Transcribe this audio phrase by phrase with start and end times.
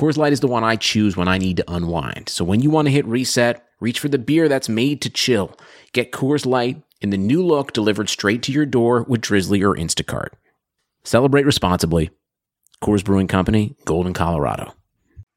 [0.00, 2.30] Coors Light is the one I choose when I need to unwind.
[2.30, 5.54] So when you want to hit reset, reach for the beer that's made to chill.
[5.92, 9.76] Get Coors Light in the new look delivered straight to your door with Drizly or
[9.76, 10.28] Instacart.
[11.04, 12.08] Celebrate responsibly.
[12.82, 14.72] Coors Brewing Company, Golden, Colorado.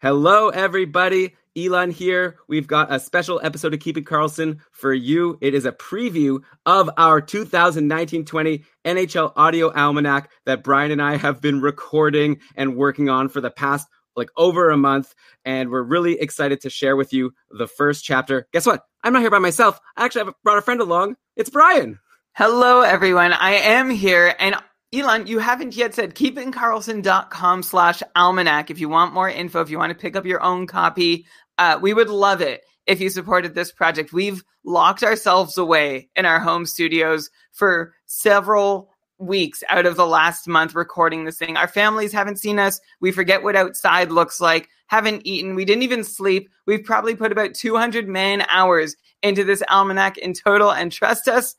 [0.02, 1.36] Hello, everybody.
[1.58, 2.38] Elon here.
[2.48, 5.38] We've got a special episode of Keeping Karlsson for you.
[5.42, 11.42] It is a preview of our 2019-20 NHL Audio Almanac that Brian and I have
[11.42, 15.14] been recording and working on for the past like over a month.
[15.46, 18.48] And we're really excited to share with you the first chapter.
[18.54, 18.84] Guess what?
[19.04, 19.80] I'm not here by myself.
[19.98, 21.16] I actually have brought a friend along.
[21.36, 22.00] It's Brian.
[22.36, 23.34] Hello, everyone.
[23.34, 24.36] I am here.
[24.40, 24.56] And
[24.94, 29.78] Elon, you haven't yet said keepingkarlsson.com slash almanac if you want more info, if you
[29.78, 31.26] want to pick up your own copy.
[31.58, 34.14] Uh, we would love it if you supported this project.
[34.14, 40.48] We've locked ourselves away in our home studios for several weeks out of the last
[40.48, 41.58] month recording this thing.
[41.58, 42.80] Our families haven't seen us.
[43.00, 45.56] We forget what outside looks like, haven't eaten.
[45.56, 46.50] We didn't even sleep.
[46.66, 50.72] We've probably put about 200 man hours into this almanac in total.
[50.72, 51.56] And trust us,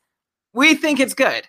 [0.53, 1.47] we think it's good.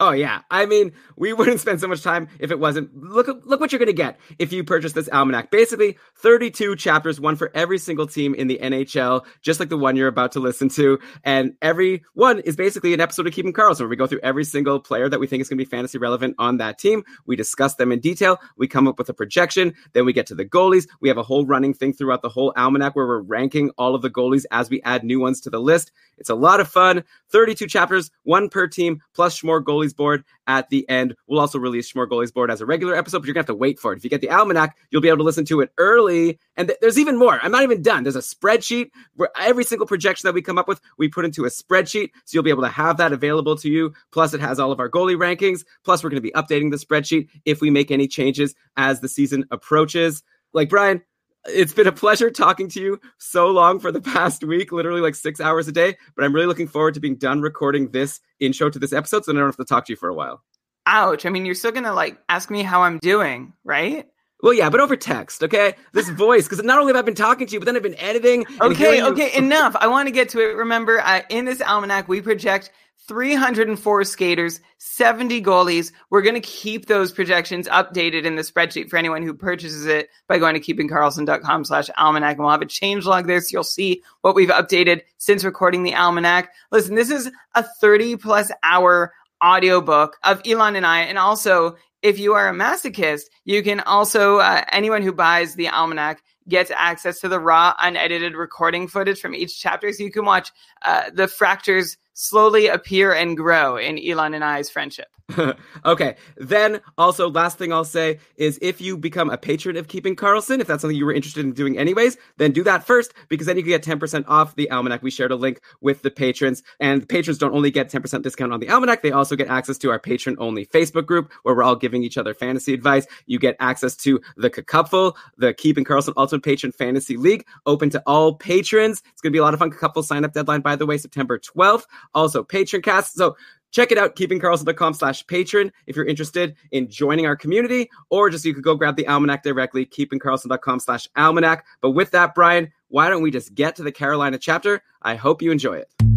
[0.00, 2.90] Oh yeah, I mean, we wouldn't spend so much time if it wasn't.
[2.96, 5.52] Look, look what you're going to get if you purchase this almanac.
[5.52, 9.94] Basically, 32 chapters, one for every single team in the NHL, just like the one
[9.94, 10.98] you're about to listen to.
[11.22, 14.44] And every one is basically an episode of Keeping Karlsson, where we go through every
[14.44, 17.04] single player that we think is going to be fantasy relevant on that team.
[17.26, 18.40] We discuss them in detail.
[18.56, 19.74] We come up with a projection.
[19.92, 20.88] Then we get to the goalies.
[21.00, 24.02] We have a whole running thing throughout the whole almanac where we're ranking all of
[24.02, 25.92] the goalies as we add new ones to the list.
[26.18, 27.04] It's a lot of fun.
[27.30, 31.14] 32 chapters, one per team, plus more goalies board at the end.
[31.26, 33.54] We'll also release Schmore Goalies Board as a regular episode, but you're to have to
[33.54, 33.96] wait for it.
[33.96, 36.38] If you get the almanac, you'll be able to listen to it early.
[36.56, 37.38] And th- there's even more.
[37.42, 38.04] I'm not even done.
[38.04, 41.44] There's a spreadsheet where every single projection that we come up with, we put into
[41.44, 42.10] a spreadsheet.
[42.24, 43.92] So you'll be able to have that available to you.
[44.12, 45.64] Plus, it has all of our goalie rankings.
[45.84, 49.44] Plus, we're to be updating the spreadsheet if we make any changes as the season
[49.50, 50.22] approaches.
[50.52, 51.02] Like, Brian,
[51.46, 55.14] it's been a pleasure talking to you so long for the past week, literally like
[55.14, 55.96] six hours a day.
[56.16, 59.32] But I'm really looking forward to being done recording this intro to this episode so
[59.32, 60.42] I don't have to talk to you for a while.
[60.86, 61.24] Ouch.
[61.24, 64.06] I mean, you're still going to like ask me how I'm doing, right?
[64.42, 65.74] Well, yeah, but over text, okay?
[65.92, 67.98] This voice, because not only have I been talking to you, but then I've been
[67.98, 68.44] editing.
[68.60, 69.74] Okay, okay, enough.
[69.80, 70.54] I want to get to it.
[70.54, 72.70] Remember, uh, in this almanac, we project
[73.06, 75.92] 304 skaters, 70 goalies.
[76.10, 80.08] We're going to keep those projections updated in the spreadsheet for anyone who purchases it
[80.26, 82.36] by going to keepingkarlsson.com slash almanac.
[82.36, 85.82] And we'll have a change log there so you'll see what we've updated since recording
[85.82, 86.52] the almanac.
[86.72, 89.12] Listen, this is a 30 plus hour
[89.44, 91.00] audiobook of Elon and I.
[91.00, 95.68] And also, if you are a masochist, you can also, uh, anyone who buys the
[95.68, 99.92] almanac gets access to the raw, unedited recording footage from each chapter.
[99.92, 100.50] So you can watch
[100.82, 105.08] uh, the fractures slowly appear and grow in Elon and I's friendship.
[105.84, 106.16] okay.
[106.36, 110.60] Then also last thing I'll say is if you become a patron of Keeping Karlsson,
[110.60, 113.56] if that's something you were interested in doing anyways, then do that first because then
[113.56, 115.02] you can get 10% off the almanac.
[115.02, 118.60] We shared a link with the patrons and patrons don't only get 10% discount on
[118.60, 121.76] the almanac, they also get access to our patron only Facebook group where we're all
[121.76, 123.06] giving each other fantasy advice.
[123.26, 128.02] You get access to the Cupful, the Keeping Karlsson Ultimate Patron Fantasy League, open to
[128.06, 129.02] all patrons.
[129.12, 129.70] It's going to be a lot of fun.
[129.70, 131.84] Cupful sign up deadline, by the way, September 12th.
[132.14, 133.14] Also patron cast.
[133.14, 133.36] So
[133.70, 138.44] check it out, keepingkarlsson.com slash patron if you're interested in joining our community, or just
[138.44, 141.66] you could go grab the almanac directly, keepingkarlsson.com slash almanac.
[141.80, 144.82] But with that, Brian, why don't we just get to the Carolina chapter?
[145.02, 146.13] I hope you enjoy it.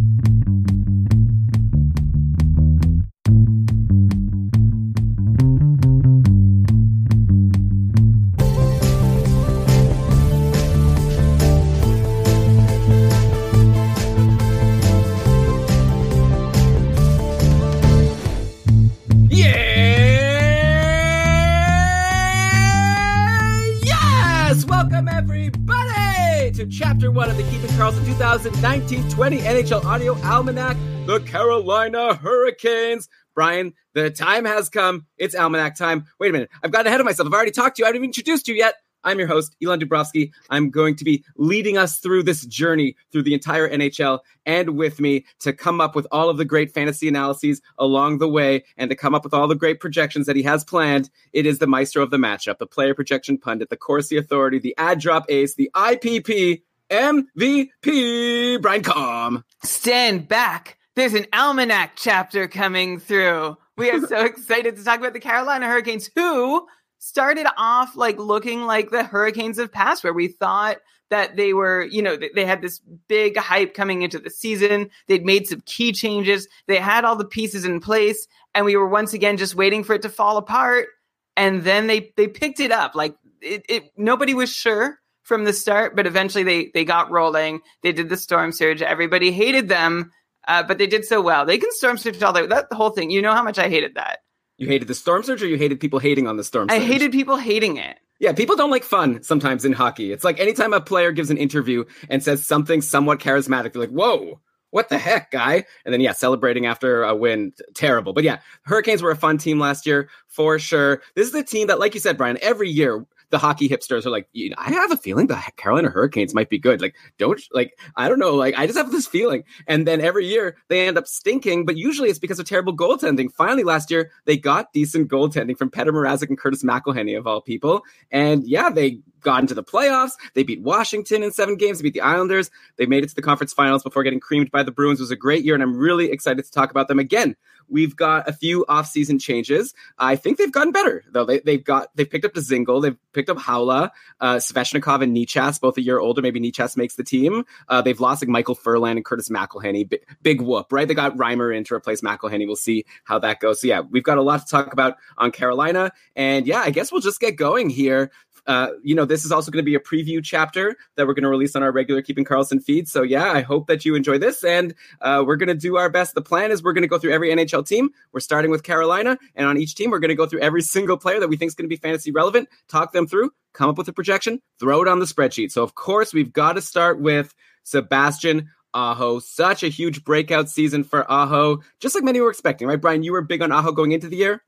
[26.78, 30.78] Chapter one of the Keeping Karlsson 2019 20 NHL Audio Almanac,
[31.08, 33.10] the Carolina Hurricanes.
[33.34, 35.08] Brian, the time has come.
[35.18, 36.06] It's Almanac time.
[36.20, 36.50] Wait a minute.
[36.62, 37.28] I've gotten ahead of myself.
[37.28, 37.86] I've already talked to you.
[37.86, 38.76] I haven't even introduced you yet.
[39.04, 40.32] I'm your host, Elon Dubrovsky.
[40.50, 45.00] I'm going to be leading us through this journey through the entire NHL and with
[45.00, 48.90] me to come up with all of the great fantasy analyses along the way and
[48.90, 51.10] to come up with all the great projections that he has planned.
[51.32, 54.76] It is the maestro of the matchup, the player projection pundit, the Corsi authority, the
[54.78, 59.44] ad drop ace, the IPP, MVP, Brian Com.
[59.64, 60.78] Stand back.
[60.96, 63.58] There's an almanac chapter coming through.
[63.78, 66.66] We are so excited to talk about the Carolina Hurricanes, who
[66.98, 70.78] started off like looking like the Hurricanes of past, where we thought
[71.10, 74.90] that they were, you know, they had this big hype coming into the season.
[75.08, 76.48] They'd made some key changes.
[76.68, 79.94] They had all the pieces in place, and we were once again just waiting for
[79.94, 80.88] it to fall apart.
[81.36, 82.96] And then they they picked it up.
[82.96, 87.60] Like it, it nobody was sure from the start, but eventually they they got rolling.
[87.84, 88.82] They did the storm surge.
[88.82, 90.12] Everybody hated them,
[90.48, 91.46] uh, but they did so well.
[91.46, 93.12] They can storm surge all the that the whole thing.
[93.12, 94.20] You know how much I hated that.
[94.58, 96.82] You hated the storm surge, or you hated people hating on the storm surge?
[96.82, 98.00] I hated people hating it.
[98.20, 100.12] Yeah, people don't like fun sometimes in hockey.
[100.12, 103.92] It's like anytime a player gives an interview and says something somewhat charismatic, they're like,
[103.92, 104.40] "Whoa."
[104.70, 105.64] What the heck, guy?
[105.86, 108.12] And then, yeah, celebrating after a win, terrible.
[108.12, 111.02] But yeah, Hurricanes were a fun team last year for sure.
[111.16, 114.10] This is a team that, like you said, Brian, every year the hockey hipsters are
[114.10, 116.82] like, you know, I have a feeling the Carolina Hurricanes might be good.
[116.82, 118.36] Like, don't like, I don't know.
[118.36, 119.44] Like, I just have this feeling.
[119.68, 123.32] And then every year they end up stinking, but usually it's because of terrible goaltending.
[123.32, 127.42] Finally, last year they got decent goaltending from Petr Mrazek and Curtis McElhinney of all
[127.42, 127.82] people.
[128.12, 130.12] And yeah, they got into the playoffs.
[130.36, 131.80] They beat Washington in seven games.
[131.80, 132.50] They beat the Islanders.
[132.78, 135.00] They made it to the conference finals before getting creamed by the Bruins.
[135.00, 137.36] It was a great year, and I'm really excited to talk about them again.
[137.70, 139.74] We've got a few offseason changes.
[139.98, 141.26] I think they've gotten better though.
[141.26, 145.60] They, have got they've picked up Dzingel, they've picked up Haula, uh, Svechnikov, and Necas,
[145.60, 146.22] both a year older.
[146.22, 147.46] Maybe Necas makes the team.
[147.68, 149.88] Uh, they've lost like Michael Ferland and Curtis McElhinney.
[149.88, 150.88] Big, big whoop, right?
[150.88, 152.48] They got Reimer in to replace McElhinney.
[152.48, 153.62] We'll see how that goes.
[153.62, 156.92] So yeah, we've got a lot to talk about on Carolina, and yeah, I guess
[156.92, 158.12] we'll just get going here.
[158.48, 161.24] Uh, you know, this is also going to be a preview chapter that we're going
[161.24, 162.88] to release on our regular Keeping Karlsson feed.
[162.88, 164.44] So, yeah, I hope that you enjoy this.
[164.44, 166.16] And uh, we're going to do our best.
[166.16, 167.90] The plan is we're going to go through every NHL team.
[168.14, 169.18] We're starting with Carolina.
[169.36, 171.50] And on each team, we're going to go through every single player that we think
[171.50, 174.82] is going to be fantasy relevant, talk them through, come up with a projection, throw
[174.82, 175.52] it on the spreadsheet.
[175.52, 179.20] So, of course, we've got to start with Sebastian Aho.
[179.20, 182.80] Such a huge breakout season for Aho, just like many were expecting, right?
[182.80, 184.44] Brian, you were big on Aho going into the year.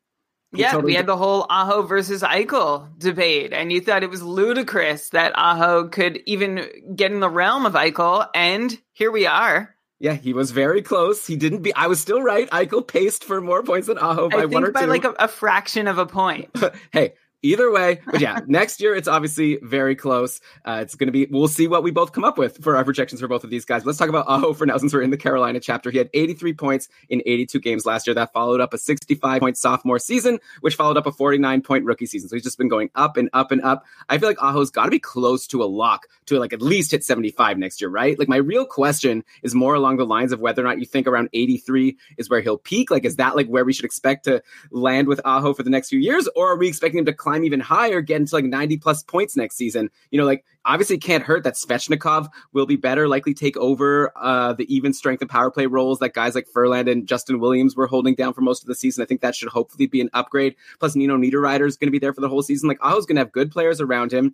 [0.51, 5.09] Yeah, we had the whole Aho versus Eichel debate, and you thought it was ludicrous
[5.09, 9.75] that Aho could even get in the realm of Eichel, and here we are.
[9.99, 11.27] Yeah, he was very close.
[11.27, 11.73] He didn't be.
[11.75, 12.49] I was still right.
[12.49, 14.87] Eichel paced for more points than Aho by one or by two.
[14.87, 16.49] like a, a fraction of a point.
[16.91, 20.41] hey, either way but yeah next year it's obviously very close.
[20.65, 22.83] Uh, it's going to be we'll see what we both come up with for our
[22.83, 23.85] projections for both of these guys.
[23.85, 25.91] Let's talk about aho for now since we're in the carolina chapter.
[25.91, 28.13] He had 83 points in 82 games last year.
[28.13, 32.05] That followed up a 65 point sophomore season which followed up a 49 point rookie
[32.05, 32.29] season.
[32.29, 33.85] So he's just been going up and up and up.
[34.07, 36.91] I feel like aho's got to be close to a lock to like at least
[36.91, 38.17] hit 75 next year right?
[38.17, 41.07] Like my real question is more along the lines of whether or not you think
[41.07, 42.91] around 83 is where he'll peak.
[42.91, 45.89] Like is that like where we should expect to land with aho for the next
[45.89, 46.27] few years?
[46.35, 49.35] Or are we expecting him to climb even higher, get into like 90 plus points
[49.35, 49.89] next season.
[50.11, 54.53] You know, like obviously can't hurt that Svechnikov will be better, likely take over uh,
[54.53, 57.87] the even strength and power play roles that guys like Ferland and Justin Williams were
[57.87, 59.01] holding down for most of the season.
[59.01, 60.55] I think that should hopefully be an upgrade.
[60.79, 62.67] Plus, Nino Niederreiter is going to be there for the whole season.
[62.69, 64.33] Like Aho's going to have good players around him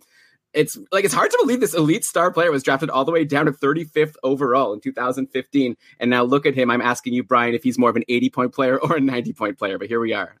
[0.56, 3.24] it's like it's hard to believe this elite star player was drafted all the way
[3.24, 7.54] down to 35th overall in 2015 and now look at him i'm asking you brian
[7.54, 10.00] if he's more of an 80 point player or a 90 point player but here
[10.00, 10.36] we are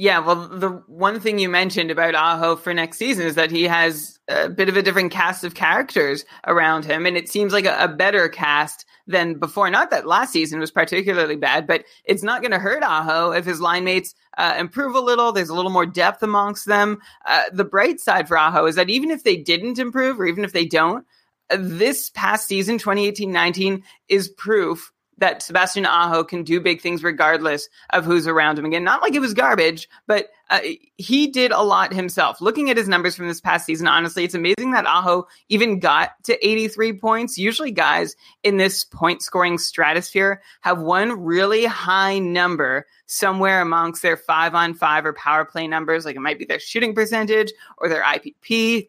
[0.00, 3.64] yeah, well, the one thing you mentioned about Aho for next season is that he
[3.64, 7.66] has a bit of a different cast of characters around him, and it seems like
[7.66, 9.68] a, a better cast than before.
[9.68, 13.44] Not that last season was particularly bad, but it's not going to hurt Aho if
[13.44, 15.32] his line mates uh, improve a little.
[15.32, 17.02] There's a little more depth amongst them.
[17.26, 20.44] Uh, the bright side for Aho is that even if they didn't improve, or even
[20.44, 21.04] if they don't,
[21.50, 28.04] this past season, 2018-19, is proof that Sebastian Aho can do big things regardless of
[28.04, 28.64] who's around him.
[28.64, 30.60] Again, not like it was garbage, but uh,
[30.96, 32.40] he did a lot himself.
[32.40, 36.10] Looking at his numbers from this past season, honestly, it's amazing that Aho even got
[36.24, 37.38] to 83 points.
[37.38, 44.16] Usually, guys in this point scoring stratosphere have one really high number somewhere amongst their
[44.16, 46.04] five on five or power play numbers.
[46.04, 48.88] Like it might be their shooting percentage or their IPP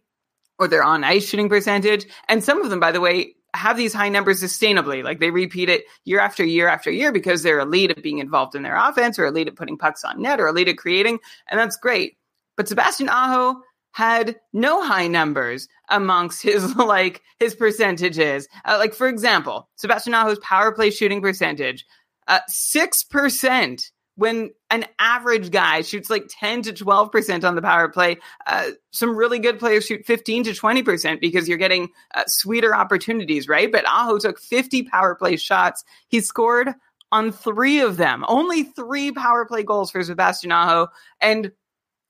[0.57, 2.05] or their on ice shooting percentage.
[2.29, 5.03] And some of them, by the way, have these high numbers sustainably.
[5.03, 8.55] Like they repeat it year after year after year because they're elite at being involved
[8.55, 11.19] in their offense or elite at putting pucks on net or elite at creating.
[11.49, 12.17] And that's great.
[12.55, 18.47] But Sebastian Aho had no high numbers amongst his like his percentages.
[18.65, 21.85] Uh, like for example, Sebastian Aho's power play shooting percentage,
[22.27, 27.89] uh, six percent when an average guy shoots like 10 to 12% on the power
[27.89, 32.75] play, uh, some really good players shoot 15 to 20% because you're getting uh, sweeter
[32.75, 33.71] opportunities, right?
[33.71, 35.83] But Aho took 50 power play shots.
[36.07, 36.69] He scored
[37.11, 40.87] on three of them, only three power play goals for Sebastian Aho.
[41.21, 41.51] And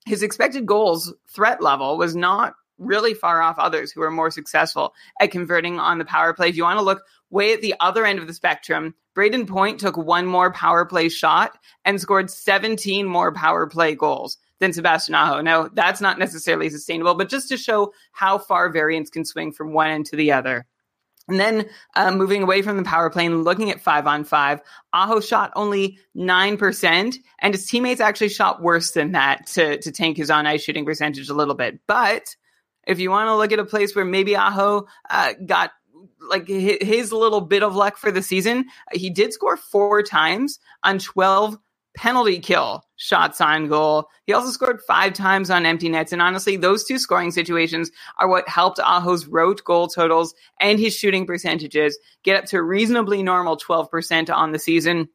[0.05, 4.93] his expected goals threat level was not really far off others who are more successful
[5.19, 6.49] at converting on the power play.
[6.49, 9.79] If you want to look way at the other end of the spectrum, Brayden Point
[9.79, 15.15] took one more power play shot and scored 17 more power play goals than Sebastian
[15.15, 15.41] Aho.
[15.41, 19.73] Now, that's not necessarily sustainable, but just to show how far variance can swing from
[19.73, 20.65] one end to the other.
[21.27, 24.61] And then uh, moving away from the power play and looking at five on five,
[24.93, 30.17] Aho shot only 9%, and his teammates actually shot worse than that to, to tank
[30.17, 31.79] his on ice shooting percentage a little bit.
[31.87, 32.35] But
[32.87, 35.71] if you want to look at a place where maybe Aho uh, got
[36.29, 40.99] like his little bit of luck for the season, he did score four times on
[40.99, 41.57] 12
[41.95, 44.07] penalty kill shots on goal.
[44.25, 46.13] He also scored five times on empty nets.
[46.13, 50.95] And honestly, those two scoring situations are what helped Aho's rote goal totals and his
[50.95, 55.09] shooting percentages get up to reasonably normal 12% on the season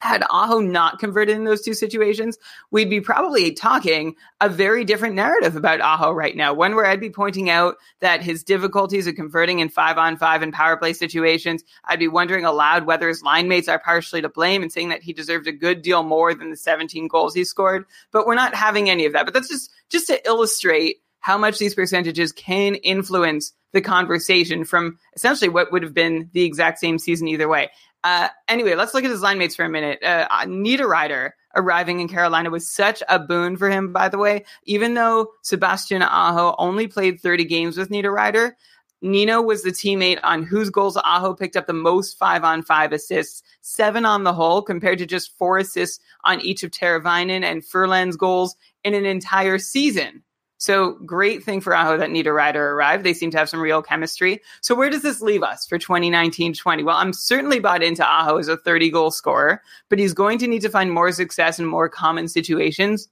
[0.00, 2.36] had Aho not converted in those two situations,
[2.70, 6.52] we'd be probably talking a very different narrative about Aho right now.
[6.52, 10.42] One where I'd be pointing out that his difficulties of converting in five on five
[10.42, 11.64] and power play situations.
[11.84, 15.02] I'd be wondering aloud whether his line mates are partially to blame and saying that
[15.02, 17.86] he deserved a good deal more than the 17 goals he scored.
[18.12, 19.24] But we're not having any of that.
[19.24, 24.98] But that's just just to illustrate how much these percentages can influence the conversation from
[25.16, 27.70] essentially what would have been the exact same season either way.
[28.04, 29.98] Uh, anyway, let's look at his line mates for a minute.
[30.02, 34.44] Uh, Niederreiter arriving in Carolina was such a boon for him, by the way.
[34.64, 38.52] Even though Sebastian Aho only played 30 games with Niederreiter,
[39.00, 42.92] Nino was the teammate on whose goals Aho picked up the most five on five
[42.92, 47.64] assists, seven on the whole, compared to just four assists on each of Teravainen and
[47.64, 50.22] Ferland's goals in an entire season.
[50.64, 53.04] So great thing for Aho that Niederreiter arrived.
[53.04, 54.40] They seem to have some real chemistry.
[54.62, 56.82] So where does this leave us for 2019-20?
[56.82, 60.46] Well, I'm certainly bought into Aho as a 30 goal scorer, but he's going to
[60.46, 63.08] need to find more success in more common situations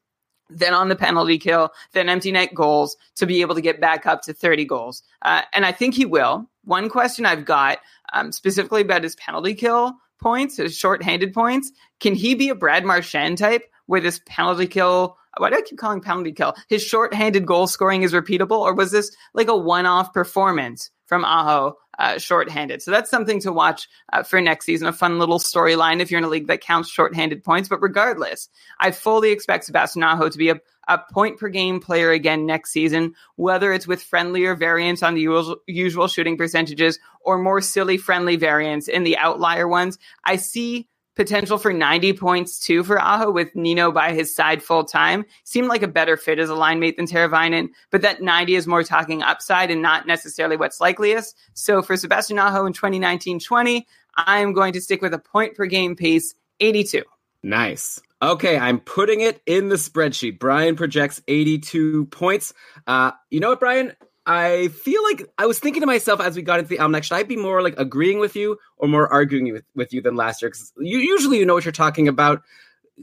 [0.49, 4.07] than on the penalty kill, than empty net goals to be able to get back
[4.07, 5.03] up to 30 goals.
[5.21, 6.49] Uh, and I think he will.
[6.65, 7.81] One question I've got
[8.15, 11.71] um, specifically about his penalty kill points, his shorthanded points.
[12.01, 15.79] Can he be a Brad Marchand type where this penalty kill why do I keep
[15.79, 16.55] calling penalty kill?
[16.69, 21.77] His short-handed goal scoring is repeatable, or was this like a one-off performance from Aho
[21.99, 22.83] uh, short-handed?
[22.83, 24.89] So that's something to watch uh, for next season.
[24.89, 27.69] A fun little storyline if you're in a league that counts short-handed points.
[27.69, 28.49] But regardless,
[28.79, 32.73] I fully expect Sebastian Aho to be a, a point per game player again next
[32.73, 37.97] season, whether it's with friendlier variance on the usual, usual shooting percentages or more silly
[37.97, 39.97] friendly variance in the outlier ones.
[40.25, 44.85] I see potential for 90 points too for Aho with Nino by his side full
[44.85, 45.25] time.
[45.45, 48.67] Seemed like a better fit as a line mate than Teravainen, but that 90 is
[48.67, 51.37] more talking upside and not necessarily what's likeliest.
[51.55, 53.85] So for Sebastian Aho in 2019-20,
[54.17, 57.03] I'm going to stick with a point per game pace, 82.
[57.43, 58.01] Nice.
[58.21, 60.39] Okay, I'm putting it in the spreadsheet.
[60.39, 62.55] Brian projects 82 points.
[62.87, 63.95] Uh, you know what, Brian?
[64.25, 67.17] I feel like I was thinking to myself as we got into the almanac, should
[67.17, 70.43] I be more like agreeing with you or more arguing with, with you than last
[70.43, 70.49] year?
[70.49, 72.43] Because you, usually you know what you're talking about.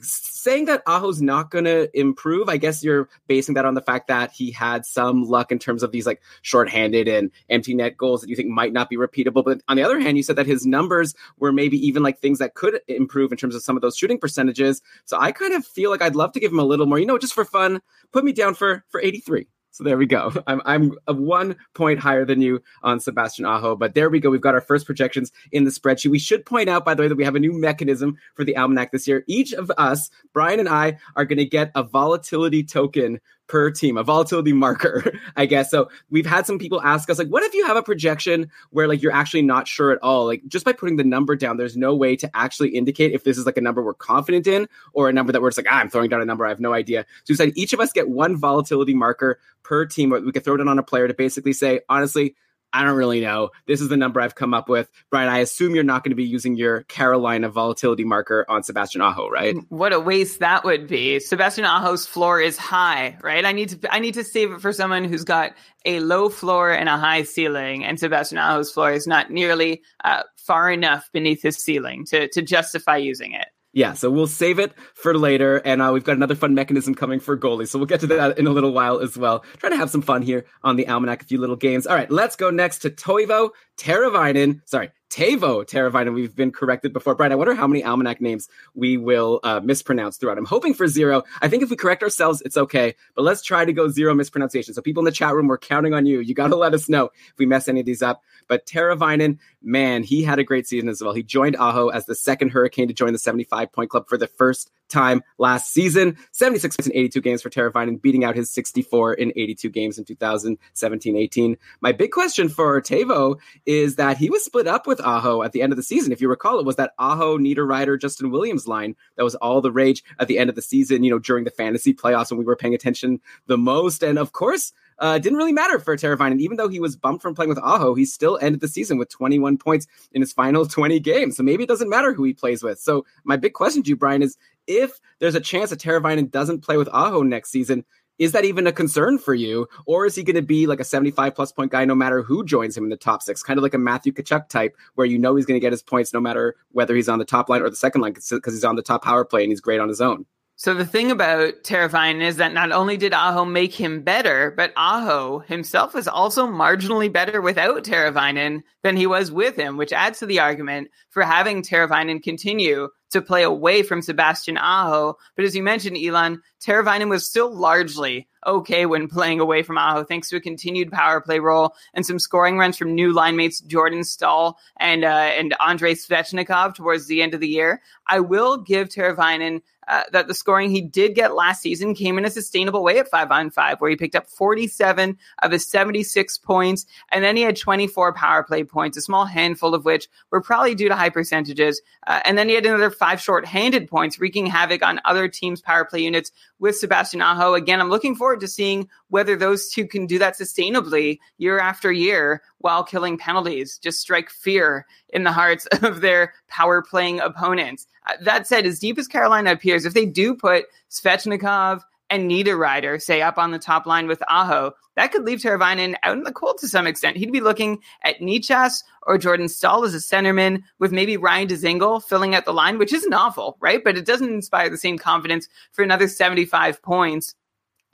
[0.02, 4.08] Saying that Aho's not going to improve, I guess you're basing that on the fact
[4.08, 8.22] that he had some luck in terms of these like shorthanded and empty net goals
[8.22, 9.44] that you think might not be repeatable.
[9.44, 12.40] But on the other hand, you said that his numbers were maybe even like things
[12.40, 14.82] that could improve in terms of some of those shooting percentages.
[15.04, 17.08] So I kind of feel like I'd love to give him a little more, you
[17.08, 17.82] know, just for fun.
[18.14, 19.48] Put me down for for 83.
[19.72, 20.34] So there we go.
[20.48, 24.30] I'm I'm one point higher than you on Sebastian Aho, but there we go.
[24.30, 26.12] We've got our first projections in the spreadsheet.
[26.12, 28.58] We should point out, by the way, that we have a new mechanism for the
[28.58, 29.24] almanac this year.
[29.28, 33.98] Each of us, Brian and I, are going to get a volatility token per team,
[33.98, 35.70] a volatility marker, I guess.
[35.70, 38.88] So we've had some people ask us, like, what if you have a projection where
[38.88, 40.26] like you're actually not sure at all?
[40.26, 43.38] Like just by putting the number down, there's no way to actually indicate if this
[43.38, 45.80] is like a number we're confident in or a number that we're just like, ah,
[45.80, 47.06] I'm throwing down a number, I have no idea.
[47.26, 50.14] So we said each of us get one volatility marker per team.
[50.14, 52.36] or We could throw it on a player to basically say, honestly,
[52.72, 53.50] I don't really know.
[53.68, 54.90] This is the number I've come up with.
[55.10, 59.02] Brian, I assume you're not going to be using your Carolina volatility marker on Sebastian
[59.02, 59.56] Aho, right?
[59.70, 61.20] What a waste that would be.
[61.20, 63.44] Sebastian Aho's floor is high, right?
[63.44, 65.54] I need to I need to save it for someone who's got
[65.86, 70.24] a low floor and a high ceiling, and Sebastian Aho's floor is not nearly uh,
[70.38, 74.74] far enough beneath his ceiling to to justify using it yeah, so we'll save it
[74.96, 78.00] for later, and uh, we've got another fun mechanism coming for goalies, so we'll get
[78.00, 79.44] to that in a little while as well.
[79.58, 81.86] Trying to have some fun here on the Almanac, a few little games.
[81.86, 84.62] All right, let's go next to Toivo Teravainen.
[84.66, 86.14] Sorry, Teuvo Teravainen.
[86.14, 87.16] We've been corrected before.
[87.16, 90.38] Brian, I wonder how many almanac names we will uh, mispronounce throughout.
[90.38, 91.24] I'm hoping for zero.
[91.42, 92.96] I think if we correct ourselves, it's okay.
[93.16, 94.74] But let's try to go zero mispronunciation.
[94.74, 96.20] So people in the chat room, we're counting on you.
[96.20, 98.24] You got to let us know if we mess any of these up.
[98.48, 101.14] But Teravainen, man, he had a great season as well.
[101.14, 104.28] He joined Aho as the second Hurricane to join the 75 point club for the
[104.28, 106.18] first time last season.
[106.32, 110.06] 76 points in 82 games for Teravainen, beating out his 64 in 82 games in
[110.06, 111.58] 2017-18.
[111.80, 115.62] My big question for Teuvo is that he was split up with Aho at the
[115.62, 116.12] end of the season.
[116.12, 119.72] If you recall, it was that Aho, Niederreiter, Justin Williams line that was all the
[119.72, 122.46] rage at the end of the season, you know, during the fantasy playoffs when we
[122.46, 124.04] were paying attention the most.
[124.04, 126.40] And of course, uh, didn't really matter for Teravainen.
[126.40, 129.10] Even though he was bumped from playing with Aho, he still ended the season with
[129.10, 131.38] 21 points in his final 20 games.
[131.38, 132.80] So maybe it doesn't matter who he plays with.
[132.80, 134.38] So my big question to you, Brian, is
[134.68, 137.86] if there's a chance that Teravainen doesn't play with Aho next season,
[138.20, 139.68] is that even a concern for you?
[139.86, 142.46] Or is he going to be like a 75 plus point guy no matter who
[142.46, 143.42] joins him in the top six?
[143.42, 145.82] Kind of like a Matthew Tkachuk type, where you know he's going to get his
[145.82, 148.66] points no matter whether he's on the top line or the second line because he's
[148.66, 150.26] on the top power play and he's great on his own.
[150.60, 154.74] So the thing about Teravainen is that not only did Aho make him better, but
[154.76, 160.20] Aho himself was also marginally better without Teravainen than he was with him, which adds
[160.20, 165.16] to the argument for having Teravainen continue to play away from Sebastian Aho.
[165.38, 170.04] But as you mentioned, Elon, Teravainen was still largely okay when playing away from Aho,
[170.04, 173.62] thanks to a continued power play role and some scoring runs from new line mates
[173.62, 177.82] Jordan Staal and uh, and Andrei Svechnikov towards the end of the year.
[178.08, 182.26] I will give Teravainen uh, that the scoring he did get last season came in
[182.26, 186.38] a sustainable way at five on five, where he picked up 47 of his 76
[186.38, 190.42] points, and then he had 24 power play points, a small handful of which were
[190.42, 191.82] probably due to high percentages.
[192.06, 195.86] Uh, and then he had another five short-handed points, wreaking havoc on other teams' power
[195.86, 197.56] play units with Sebastian Aho.
[197.56, 201.92] Again, I'm looking forward to seeing whether those two can do that sustainably year after
[201.92, 207.88] year while killing penalties, just strike fear in the hearts of their power playing opponents.
[208.08, 213.02] Uh, that said, as deep as Carolina appears, if they do put Svechnikov and Niederreiter,
[213.02, 216.32] say, up on the top line with Aho, that could leave Teravainen out in the
[216.32, 217.18] cold to some extent.
[217.18, 222.04] He'd be looking at Necas or Jordan Staal as a centerman, with maybe Ryan Dzingel
[222.04, 223.84] filling out the line, which isn't awful, right?
[223.84, 227.36] But it doesn't inspire the same confidence for another 75 points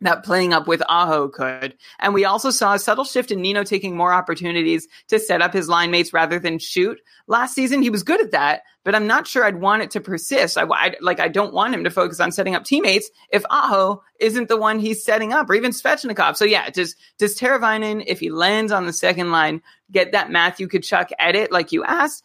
[0.02, 1.76] that playing up with Aho could.
[2.00, 5.54] And we also saw a subtle shift in Nino taking more opportunities to set up
[5.54, 7.00] his line mates rather than shoot.
[7.28, 10.02] Last season, he was good at that, but I'm not sure I'd want it to
[10.02, 10.58] persist.
[10.58, 14.04] I, I like I don't want him to focus on setting up teammates if Aho
[14.20, 16.36] isn't the one he's setting up, or even Svechnikov.
[16.36, 20.68] So yeah, does does Teravainen, if he lands on the second line, get that Matthew
[20.68, 22.24] Tkachuk edit like you asked?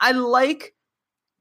[0.00, 0.74] I like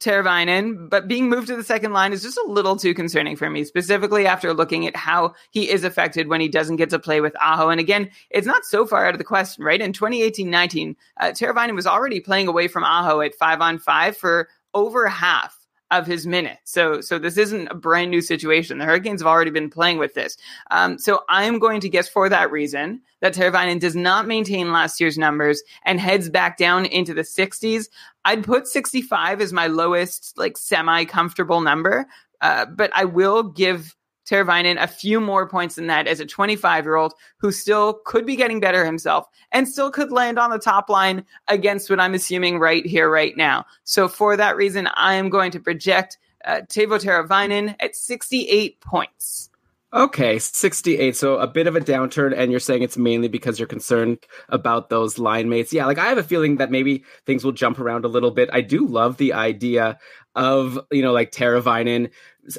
[0.01, 3.49] Teravainen, but being moved to the second line is just a little too concerning for
[3.49, 7.21] me, specifically after looking at how he is affected when he doesn't get to play
[7.21, 7.69] with Aho.
[7.69, 9.79] And again, it's not so far out of the question, right?
[9.79, 14.49] In 2018-19, uh, Teravainen was already playing away from Aho at five on five for
[14.73, 15.60] over half
[15.91, 16.71] of his minutes.
[16.71, 18.77] So, so this isn't a brand new situation.
[18.77, 20.37] The Hurricanes have already been playing with this.
[20.71, 24.99] Um, so I'm going to guess for that reason that Teravainen does not maintain last
[24.99, 27.89] year's numbers and heads back down into the 60s.
[28.23, 32.07] I'd put 65 as my lowest, like semi comfortable number.
[32.39, 33.95] Uh, but I will give
[34.31, 38.25] Teravainen a few more points than that as a 25 year old who still could
[38.25, 42.13] be getting better himself and still could land on the top line against what I'm
[42.13, 43.65] assuming right here, right now.
[43.83, 49.49] So for that reason, I am going to project uh, Teuvo Teravainen at 68 points.
[49.93, 51.17] Okay, 68.
[51.17, 54.89] So a bit of a downturn, and you're saying it's mainly because you're concerned about
[54.89, 55.73] those line mates.
[55.73, 58.49] Yeah, like I have a feeling that maybe things will jump around a little bit.
[58.53, 59.99] I do love the idea
[60.33, 62.09] of, you know, like Teravainen,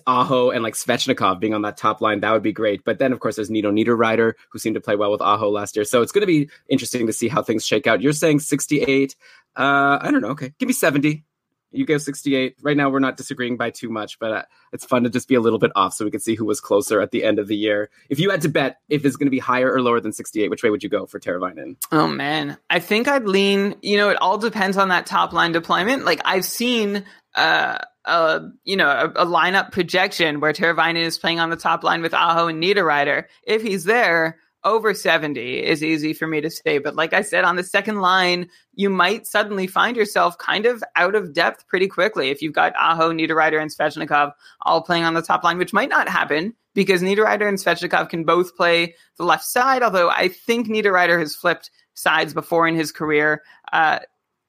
[0.06, 2.20] Aho, and like Svechnikov being on that top line.
[2.20, 2.84] That would be great.
[2.84, 5.76] But then, of course, there's Nino Niederreiter, who seemed to play well with Aho last
[5.76, 5.84] year.
[5.84, 8.02] So it's going to be interesting to see how things shake out.
[8.02, 9.16] You're saying 68.
[9.56, 10.30] Uh, I don't know.
[10.30, 11.24] Okay, give me 70
[11.72, 12.56] you go 68.
[12.62, 14.42] Right now, we're not disagreeing by too much, but uh,
[14.72, 16.60] it's fun to just be a little bit off so we can see who was
[16.60, 17.90] closer at the end of the year.
[18.08, 20.50] If you had to bet if it's going to be higher or lower than 68,
[20.50, 21.76] which way would you go for Teravainen?
[21.90, 22.58] Oh, man.
[22.70, 26.04] I think I'd lean, you know, it all depends on that top line deployment.
[26.04, 27.04] Like, I've seen.
[27.34, 31.84] Uh, a you know a, a, lineup projection where Teravainen is playing on the top
[31.84, 33.24] line with Aho and Niederreiter.
[33.44, 36.78] If he's there, over 70 is easy for me to say.
[36.78, 40.82] But like I said, on the second line, you might suddenly find yourself kind of
[40.96, 45.14] out of depth pretty quickly if you've got Aho, Niederreiter, and Svechnikov all playing on
[45.14, 49.24] the top line, which might not happen because Niederreiter and Svechnikov can both play the
[49.24, 49.82] left side.
[49.82, 53.42] Although I think Niederreiter has flipped sides before in his career.
[53.72, 54.00] Uh,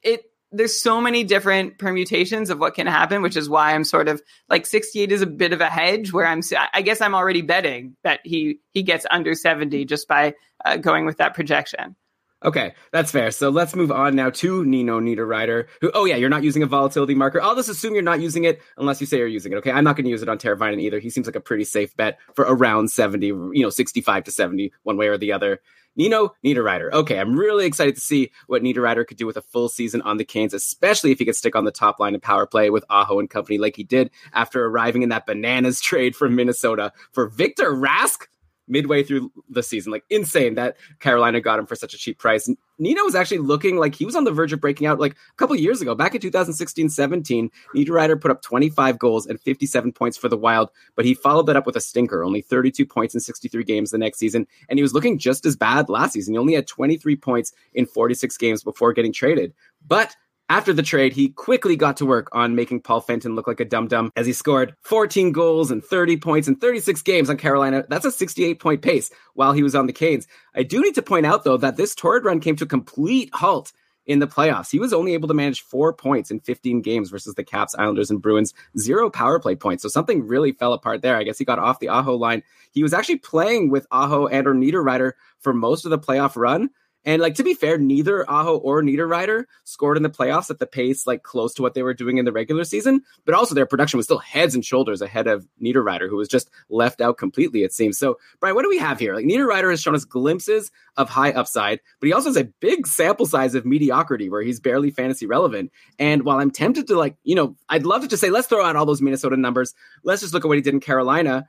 [0.02, 0.22] it
[0.54, 4.22] there's so many different permutations of what can happen, which is why I'm sort of
[4.48, 6.40] like 68 is a bit of a hedge where I'm,
[6.72, 11.06] I guess I'm already betting that he, he gets under 70 just by uh, going
[11.06, 11.96] with that projection.
[12.44, 13.30] Okay, that's fair.
[13.30, 16.66] So let's move on now to Nino Niederreiter, who, oh yeah, you're not using a
[16.66, 17.40] volatility marker.
[17.40, 19.56] I'll just assume you're not using it unless you say you're using it.
[19.56, 20.98] Okay, I'm not going to use it on Teravainen either.
[20.98, 24.72] He seems like a pretty safe bet for around 70, you know, 65 to 70,
[24.82, 25.62] one way or the other.
[25.96, 26.92] Nino Niederreiter.
[26.92, 30.16] Okay, I'm really excited to see what Niederreiter could do with a full season on
[30.16, 32.84] the Canes, especially if he could stick on the top line of power play with
[32.90, 37.28] Aho and company like he did after arriving in that bananas trade from Minnesota for
[37.28, 38.26] Victor Rask
[38.66, 39.92] midway through the season.
[39.92, 42.48] Like insane that Carolina got him for such a cheap price.
[42.78, 45.36] Nino was actually looking like he was on the verge of breaking out like a
[45.36, 45.94] couple years ago.
[45.94, 50.70] Back in 2016 17, Niederreiter put up 25 goals and 57 points for the Wild,
[50.96, 53.98] but he followed that up with a stinker, only 32 points in 63 games the
[53.98, 54.46] next season.
[54.68, 56.34] And he was looking just as bad last season.
[56.34, 59.54] He only had 23 points in 46 games before getting traded.
[59.86, 60.16] But
[60.48, 63.64] after the trade, he quickly got to work on making Paul Fenton look like a
[63.64, 67.84] dum dum as he scored 14 goals and 30 points in 36 games on Carolina.
[67.88, 70.26] That's a 68 point pace while he was on the Canes.
[70.54, 73.30] I do need to point out, though, that this torrid run came to a complete
[73.32, 73.72] halt
[74.06, 74.70] in the playoffs.
[74.70, 78.10] He was only able to manage four points in 15 games versus the Caps, Islanders,
[78.10, 79.82] and Bruins, zero power play points.
[79.82, 81.16] So something really fell apart there.
[81.16, 82.42] I guess he got off the Aho line.
[82.72, 86.70] He was actually playing with Aho and or Niederreiter for most of the playoff run.
[87.04, 90.66] And like to be fair, neither Aho or Niederreiter scored in the playoffs at the
[90.66, 93.02] pace like close to what they were doing in the regular season.
[93.24, 96.50] But also their production was still heads and shoulders ahead of Niederreiter, who was just
[96.68, 97.62] left out completely.
[97.62, 97.98] It seems.
[97.98, 99.14] So Brian, what do we have here?
[99.14, 102.86] Like Niederreiter has shown us glimpses of high upside, but he also has a big
[102.86, 105.72] sample size of mediocrity where he's barely fantasy relevant.
[105.98, 108.64] And while I'm tempted to like, you know, I'd love to just say let's throw
[108.64, 109.74] out all those Minnesota numbers.
[110.04, 111.46] Let's just look at what he did in Carolina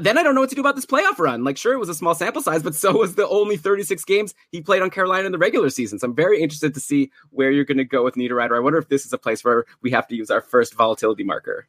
[0.00, 1.44] then I don't know what to do about this playoff run.
[1.44, 4.34] Like, sure, it was a small sample size, but so was the only 36 games
[4.50, 5.98] he played on Carolina in the regular season.
[5.98, 8.56] So I'm very interested to see where you're going to go with Niederreiter.
[8.56, 11.24] I wonder if this is a place where we have to use our first volatility
[11.24, 11.68] marker.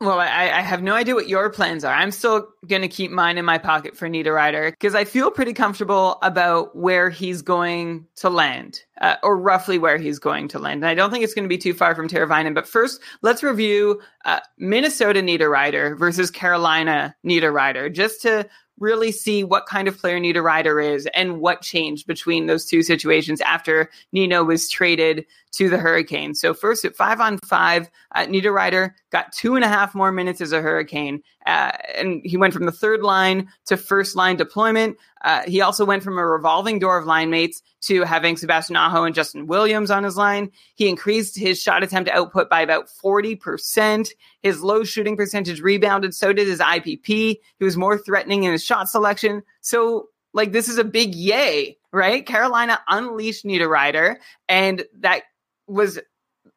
[0.00, 1.92] Well, I, I, have no idea what your plans are.
[1.92, 5.52] I'm still going to keep mine in my pocket for Niederreiter because I feel pretty
[5.52, 10.82] comfortable about where he's going to land, uh, or roughly where he's going to land.
[10.82, 12.54] And I don't think it's going to be too far from Teravainen.
[12.54, 18.48] But first, let's review uh, Minnesota Niederreiter versus Carolina Niederreiter, just to
[18.80, 23.40] really see what kind of player Niederreiter is and what changed between those two situations
[23.42, 26.34] after Nino was traded to the Hurricane.
[26.34, 30.40] So first at five on five, uh, Niederreiter got two and a half more minutes
[30.40, 34.96] as a Hurricane, uh, and he went from the third line to first line deployment.
[35.22, 39.04] Uh, he also went from a revolving door of line mates to having Sebastian Aho
[39.04, 40.50] and Justin Williams on his line.
[40.74, 44.10] He increased his shot attempt output by about 40%.
[44.42, 46.14] His low shooting percentage rebounded.
[46.14, 47.06] So did his IPP.
[47.06, 49.42] He was more threatening in his shot selection.
[49.60, 52.24] So like this is a big yay, right?
[52.24, 54.16] Carolina unleashed Niederreiter,
[54.48, 55.22] and that
[55.66, 55.98] was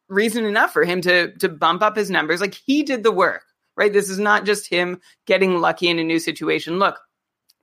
[0.08, 2.40] reason enough for him to to bump up his numbers.
[2.40, 3.44] Like he did the work,
[3.76, 3.92] right?
[3.92, 6.78] This is not just him getting lucky in a new situation.
[6.78, 6.98] Look,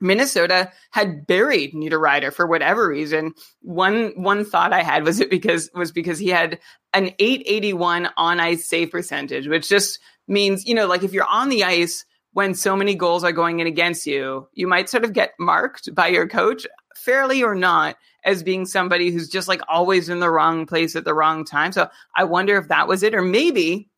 [0.02, 3.32] Minnesota had buried Niederreiter for whatever reason.
[3.62, 6.58] One one thought I had was it because was because he had
[6.92, 11.48] an 881 on ice save percentage, which just means, you know, like if you're on
[11.48, 15.12] the ice when so many goals are going in against you, you might sort of
[15.12, 20.08] get marked by your coach, fairly or not, as being somebody who's just like always
[20.08, 21.72] in the wrong place at the wrong time.
[21.72, 23.88] So I wonder if that was it, or maybe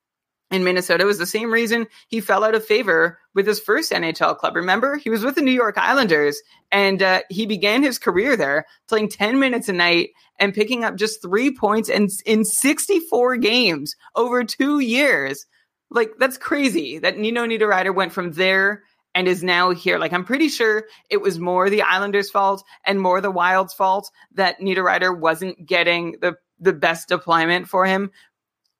[0.55, 4.39] in Minnesota was the same reason he fell out of favor with his first NHL
[4.39, 4.55] club.
[4.55, 6.41] Remember, he was with the New York Islanders
[6.71, 10.95] and uh, he began his career there playing 10 minutes a night and picking up
[10.95, 15.45] just three points in, in 64 games over two years.
[15.91, 18.85] Like, that's crazy that Nino Niederreiter went from there
[19.17, 19.99] and is now here.
[19.99, 24.11] Like I'm pretty sure it was more the Islanders' fault and more the Wild's fault
[24.35, 28.11] that Niederreiter wasn't getting the the best deployment for him.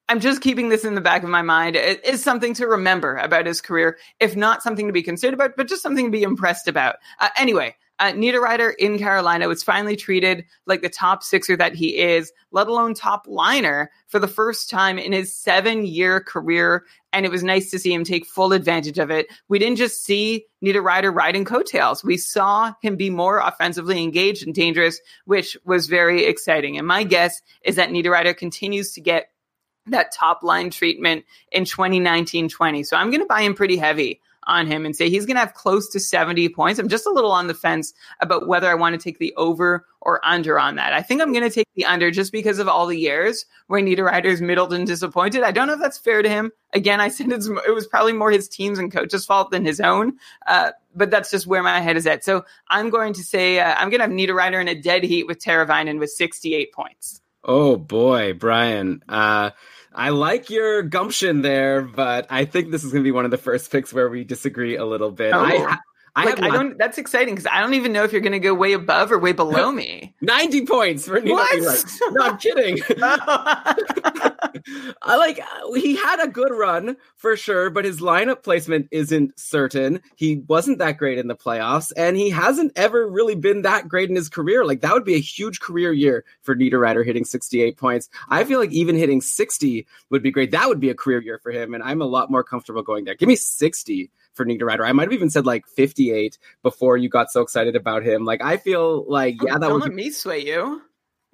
[0.07, 1.75] I'm just keeping this in the back of my mind.
[1.75, 5.57] It is something to remember about his career, if not something to be concerned about,
[5.57, 6.97] but just something to be impressed about.
[7.19, 11.97] Uh, anyway, uh, Niederreiter in Carolina was finally treated like the top sixer that he
[11.97, 16.83] is, let alone top liner for the first time in his seven year career.
[17.13, 19.27] And it was nice to see him take full advantage of it.
[19.47, 22.03] We didn't just see Niederreiter riding coattails.
[22.03, 26.77] We saw him be more offensively engaged and dangerous, which was very exciting.
[26.77, 29.29] And my guess is that Niederreiter continues to get
[29.87, 32.83] that top line treatment in 2019 20.
[32.83, 35.39] So I'm going to buy him pretty heavy on him and say he's going to
[35.39, 36.79] have close to 70 points.
[36.79, 39.85] I'm just a little on the fence about whether I want to take the over
[40.01, 40.93] or under on that.
[40.93, 43.81] I think I'm going to take the under just because of all the years where
[43.81, 45.41] Niederreiter's Middleton disappointed.
[45.41, 46.51] I don't know if that's fair to him.
[46.73, 50.17] Again, I said it was probably more his team's and coach's fault than his own.
[50.45, 52.23] Uh, but that's just where my head is at.
[52.23, 55.25] So I'm going to say uh, I'm going to have Niederreiter in a dead heat
[55.25, 57.21] with Teravainen with 68 points.
[57.45, 59.03] Oh boy, Brian.
[59.07, 59.51] Uh,
[59.93, 63.31] I like your gumption there, but I think this is going to be one of
[63.31, 65.33] the first picks where we disagree a little bit.
[65.33, 65.39] Oh.
[65.39, 65.77] I,
[66.17, 66.77] I, like, I don't.
[66.77, 69.19] That's exciting because I don't even know if you're going to go way above or
[69.19, 70.15] way below me.
[70.21, 71.35] 90 points for Nino.
[71.35, 71.85] What?
[72.11, 72.79] No, I'm kidding.
[75.01, 75.39] I like
[75.75, 80.01] he had a good run for sure, but his lineup placement isn't certain.
[80.15, 84.09] He wasn't that great in the playoffs, and he hasn't ever really been that great
[84.09, 84.65] in his career.
[84.65, 88.09] Like that would be a huge career year for Niederreiter hitting 68 points.
[88.29, 90.51] I feel like even hitting 60 would be great.
[90.51, 93.05] That would be a career year for him, and I'm a lot more comfortable going
[93.05, 93.15] there.
[93.15, 94.85] Give me 60 for Niederreiter.
[94.85, 98.25] I might have even said like 58 before you got so excited about him.
[98.25, 100.81] Like I feel like yeah, that don't would let me sway you.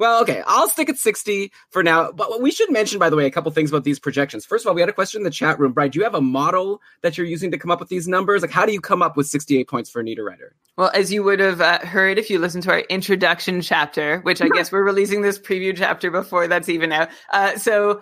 [0.02, 2.12] Well, okay, I'll stick at 60 for now.
[2.12, 4.48] But we should mention, by the way, a couple things about these projections.
[4.48, 5.74] First of all, we had a question in the chat room.
[5.74, 8.42] Brian, do you have a model that you're using to come up with these numbers?
[8.42, 10.54] Like, how do you come up with 68 points for a Niederreiter?
[10.76, 14.42] Well, as you would have uh, heard if you listened to our introduction chapter, which
[14.42, 17.10] I guess we're releasing this preview chapter before that's even out.
[17.30, 18.02] Uh, so,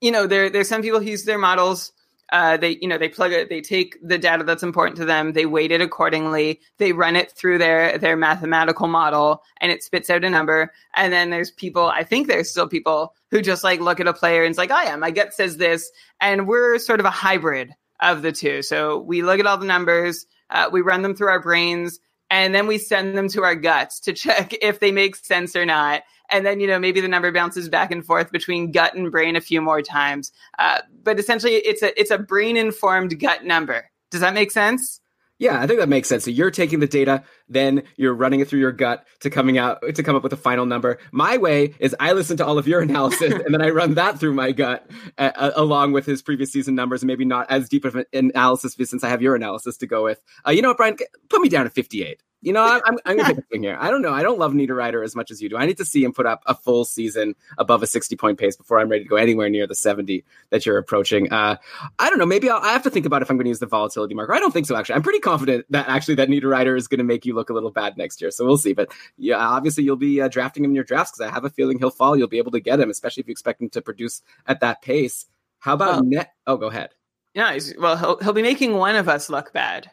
[0.00, 1.92] you know, there there's some people who use their models.
[2.32, 5.34] Uh, they you know they plug it, they take the data that's important to them,
[5.34, 10.08] they weight it accordingly, they run it through their their mathematical model, and it spits
[10.08, 10.72] out a number.
[10.96, 14.14] And then there's people, I think there's still people who just like look at a
[14.14, 15.90] player and it's like, oh yeah, my gut says this,
[16.20, 18.62] and we're sort of a hybrid of the two.
[18.62, 22.54] So we look at all the numbers, uh, we run them through our brains, and
[22.54, 26.02] then we send them to our guts to check if they make sense or not.
[26.32, 29.36] And then, you know, maybe the number bounces back and forth between gut and brain
[29.36, 30.32] a few more times.
[30.58, 33.90] Uh, but essentially, it's a it's a brain informed gut number.
[34.10, 35.00] Does that make sense?
[35.42, 36.24] Yeah, I think that makes sense.
[36.24, 39.82] So you're taking the data, then you're running it through your gut to coming out
[39.92, 40.98] to come up with a final number.
[41.10, 44.20] My way is I listen to all of your analysis and then I run that
[44.20, 47.84] through my gut uh, along with his previous season numbers, and maybe not as deep
[47.84, 50.22] of an analysis since I have your analysis to go with.
[50.46, 50.96] Uh, you know what, Brian?
[51.28, 52.22] Put me down at 58.
[52.44, 53.76] You know, I'm, I'm going to take a here.
[53.80, 54.12] I don't know.
[54.12, 55.56] I don't love Niederreiter as much as you do.
[55.56, 58.56] I need to see him put up a full season above a 60 point pace
[58.56, 61.32] before I'm ready to go anywhere near the 70 that you're approaching.
[61.32, 61.56] Uh,
[62.00, 62.26] I don't know.
[62.26, 64.34] Maybe I'll, I have to think about if I'm going to use the volatility marker.
[64.34, 64.96] I don't think so, actually.
[64.96, 67.70] I'm pretty confident that actually that Niederreiter is going to make you look a little
[67.70, 68.32] bad next year.
[68.32, 68.72] So we'll see.
[68.72, 71.50] But yeah, obviously you'll be uh, drafting him in your drafts because I have a
[71.50, 72.16] feeling he'll fall.
[72.16, 74.82] You'll be able to get him, especially if you expect him to produce at that
[74.82, 75.26] pace.
[75.60, 76.02] How about Oh.
[76.04, 76.32] net?
[76.46, 76.90] Oh, go ahead.
[77.34, 77.52] Yeah.
[77.52, 79.92] he's- Well, he'll he'll be making one of us look bad.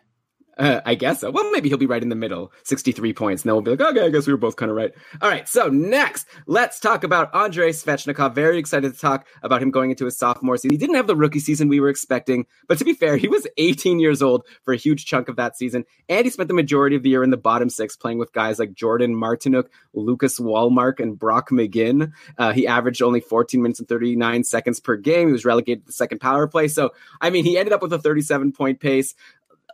[0.59, 1.31] Uh, I guess so.
[1.31, 3.43] Well, maybe he'll be right in the middle, 63 points.
[3.43, 4.91] And then we'll be like, okay, I guess we were both kind of right.
[5.21, 5.47] All right.
[5.47, 8.35] So next, let's talk about Andrei Svechnikov.
[8.35, 10.71] Very excited to talk about him going into his sophomore season.
[10.71, 13.47] He didn't have the rookie season we were expecting, but to be fair, he was
[13.57, 15.85] 18 years old for a huge chunk of that season.
[16.09, 18.59] And he spent the majority of the year in the bottom six playing with guys
[18.59, 22.11] like Jordan Martinook, Lucas Wallmark, and Brock McGinn.
[22.37, 25.27] Uh, he averaged only 14 minutes and 39 seconds per game.
[25.27, 26.67] He was relegated to the second power play.
[26.67, 26.91] So,
[27.21, 29.15] I mean, he ended up with a 37 point pace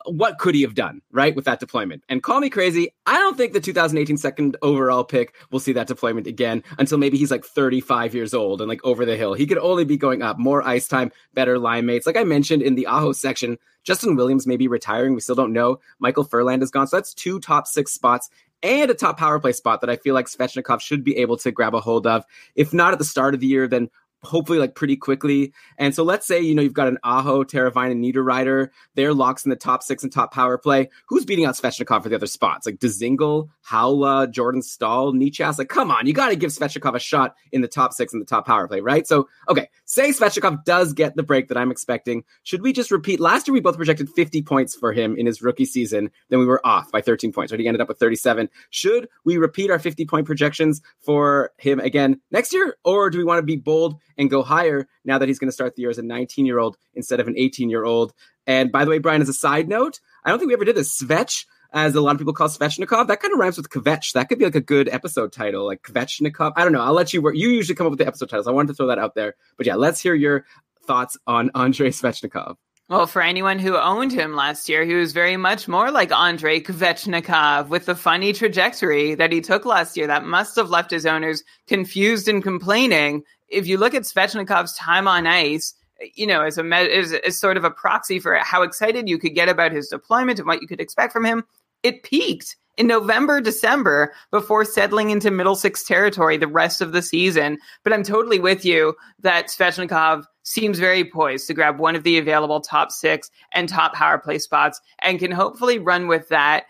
[0.07, 2.03] what could he have done, right, with that deployment?
[2.09, 5.87] And call me crazy, I don't think the 2018 second overall pick will see that
[5.87, 9.33] deployment again until maybe he's like 35 years old and like over the hill.
[9.33, 12.05] He could only be going up, more ice time, better line mates.
[12.05, 15.13] Like I mentioned in the Aho section, Justin Williams may be retiring.
[15.13, 15.79] We still don't know.
[15.99, 16.87] Michael Ferland is gone.
[16.87, 18.29] So that's two top six spots
[18.63, 21.51] and a top power play spot that I feel like Svechnikov should be able to
[21.51, 22.25] grab a hold of.
[22.55, 23.89] If not at the start of the year, then
[24.25, 25.53] hopefully like pretty quickly.
[25.77, 28.69] And so let's say, you know, you've got an Aho, Teravainen, and Niederreiter.
[28.95, 30.89] They're locks in the top six and top power play.
[31.07, 32.65] Who's beating out Svechnikov for the other spots?
[32.65, 35.57] Like Dzingel, Haula, Jordan Staal, Necas.
[35.57, 38.21] Like, come on, you got to give Svechnikov a shot in the top six and
[38.21, 39.07] the top power play, right?
[39.07, 42.23] So, okay, say Svechnikov does get the break that I'm expecting.
[42.43, 43.19] Should we just repeat?
[43.19, 46.11] Last year, we both projected 50 points for him in his rookie season.
[46.29, 47.59] Then we were off by 13 points, right?
[47.59, 48.49] He ended up with 37.
[48.69, 52.77] Should we repeat our 50 point projections for him again next year?
[52.83, 55.53] Or do we want to be bold and go higher now that he's going to
[55.53, 58.13] start the year as a 19 year old instead of an 18 year old?
[58.47, 60.75] And by the way, Brian, as a side note, I don't think we ever did
[60.75, 61.01] this.
[61.01, 64.13] Svech, as a lot of people call Svechnikov, that kind of rhymes with Kvech.
[64.13, 66.53] That could be like a good episode title, like Kvechnikov.
[66.55, 66.81] I don't know.
[66.81, 67.35] I'll let you work.
[67.35, 68.47] You usually come up with the episode titles.
[68.47, 69.35] I wanted to throw that out there.
[69.57, 70.45] But yeah, let's hear your
[70.85, 72.55] thoughts on Andrei Svechnikov.
[72.87, 76.61] Well, for anyone who owned him last year, he was very much more like Andrei
[76.61, 81.07] Kvechnikov with the funny trajectory that he took last year that must have left his
[81.07, 83.23] owners confused and complaining.
[83.47, 85.73] If you look at Svechnikov's time on ice,
[86.13, 89.33] you know, as a as, as sort of a proxy for how excited you could
[89.33, 91.43] get about his deployment and what you could expect from him,
[91.81, 97.01] it peaked in November, December before settling into middle six territory the rest of the
[97.01, 97.57] season.
[97.83, 102.17] But I'm totally with you that Svechnikov seems very poised to grab one of the
[102.17, 106.65] available top six and top power play spots and can hopefully run with that.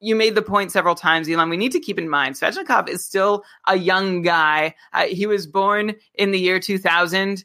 [0.00, 1.48] You made the point several times, Elon.
[1.48, 4.74] We need to keep in mind Svechnikov is still a young guy.
[4.92, 7.44] Uh, he was born in the year 2000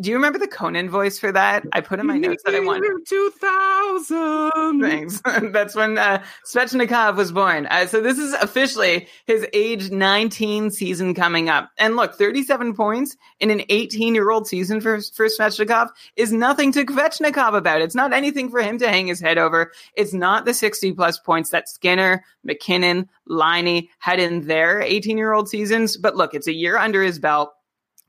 [0.00, 1.64] do you remember the Conan voice for that?
[1.72, 2.84] I put in my notes that I want.
[3.06, 4.80] 2000.
[4.80, 5.20] Thanks.
[5.52, 7.66] That's when uh, Svechnikov was born.
[7.66, 11.70] Uh, so this is officially his age 19 season coming up.
[11.78, 16.72] And look, 37 points in an 18 year old season for, for Svechnikov is nothing
[16.72, 17.80] to Svechnikov about.
[17.80, 19.70] It's not anything for him to hang his head over.
[19.94, 25.32] It's not the 60 plus points that Skinner, MacKinnon, Laine had in their 18 year
[25.32, 25.96] old seasons.
[25.96, 27.53] But look, it's a year under his belt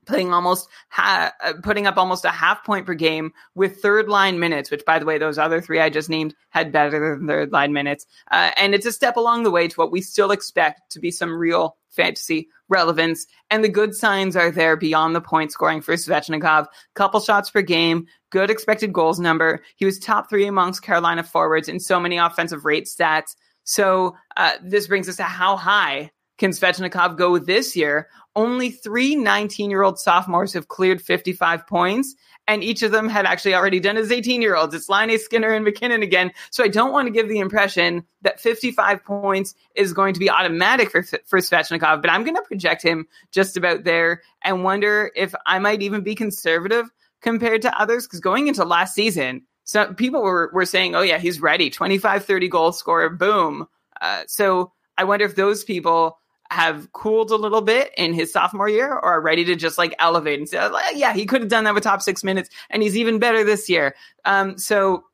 [0.06, 4.38] putting almost ha- uh, putting up almost a half point per game with third line
[4.38, 7.52] minutes, which by the way, those other three I just named had better than third
[7.52, 8.06] line minutes.
[8.30, 11.10] Uh, and it's a step along the way to what we still expect to be
[11.10, 13.26] some real fantasy relevance.
[13.50, 16.66] And the good signs are there beyond the point scoring for Svechnikov.
[16.94, 19.62] Couple shots per game, good expected goals number.
[19.76, 23.34] He was top three amongst Carolina forwards in so many offensive rate stats.
[23.64, 28.08] So uh, this brings us to how high can Svechnikov go this year?
[28.36, 32.14] Only three 19 year old sophomores have cleared 55 points,
[32.46, 34.74] and each of them had actually already done as 18 year olds.
[34.74, 36.30] It's Laine Skinner and MacKinnon again.
[36.50, 40.28] So I don't want to give the impression that 55 points is going to be
[40.28, 45.10] automatic for, for Svechnikov, but I'm going to project him just about there and wonder
[45.16, 46.90] if I might even be conservative
[47.22, 48.06] compared to others.
[48.06, 52.26] Because going into last season, so people were, were saying, oh, yeah, he's ready 25,
[52.26, 53.66] 30 goal scorer, boom.
[53.98, 56.18] Uh, so I wonder if those people
[56.50, 59.94] have cooled a little bit in his sophomore year or are ready to just like
[59.98, 62.96] elevate and say, yeah, he could have done that with top six minutes and he's
[62.96, 63.94] even better this year.
[64.24, 65.04] Um, so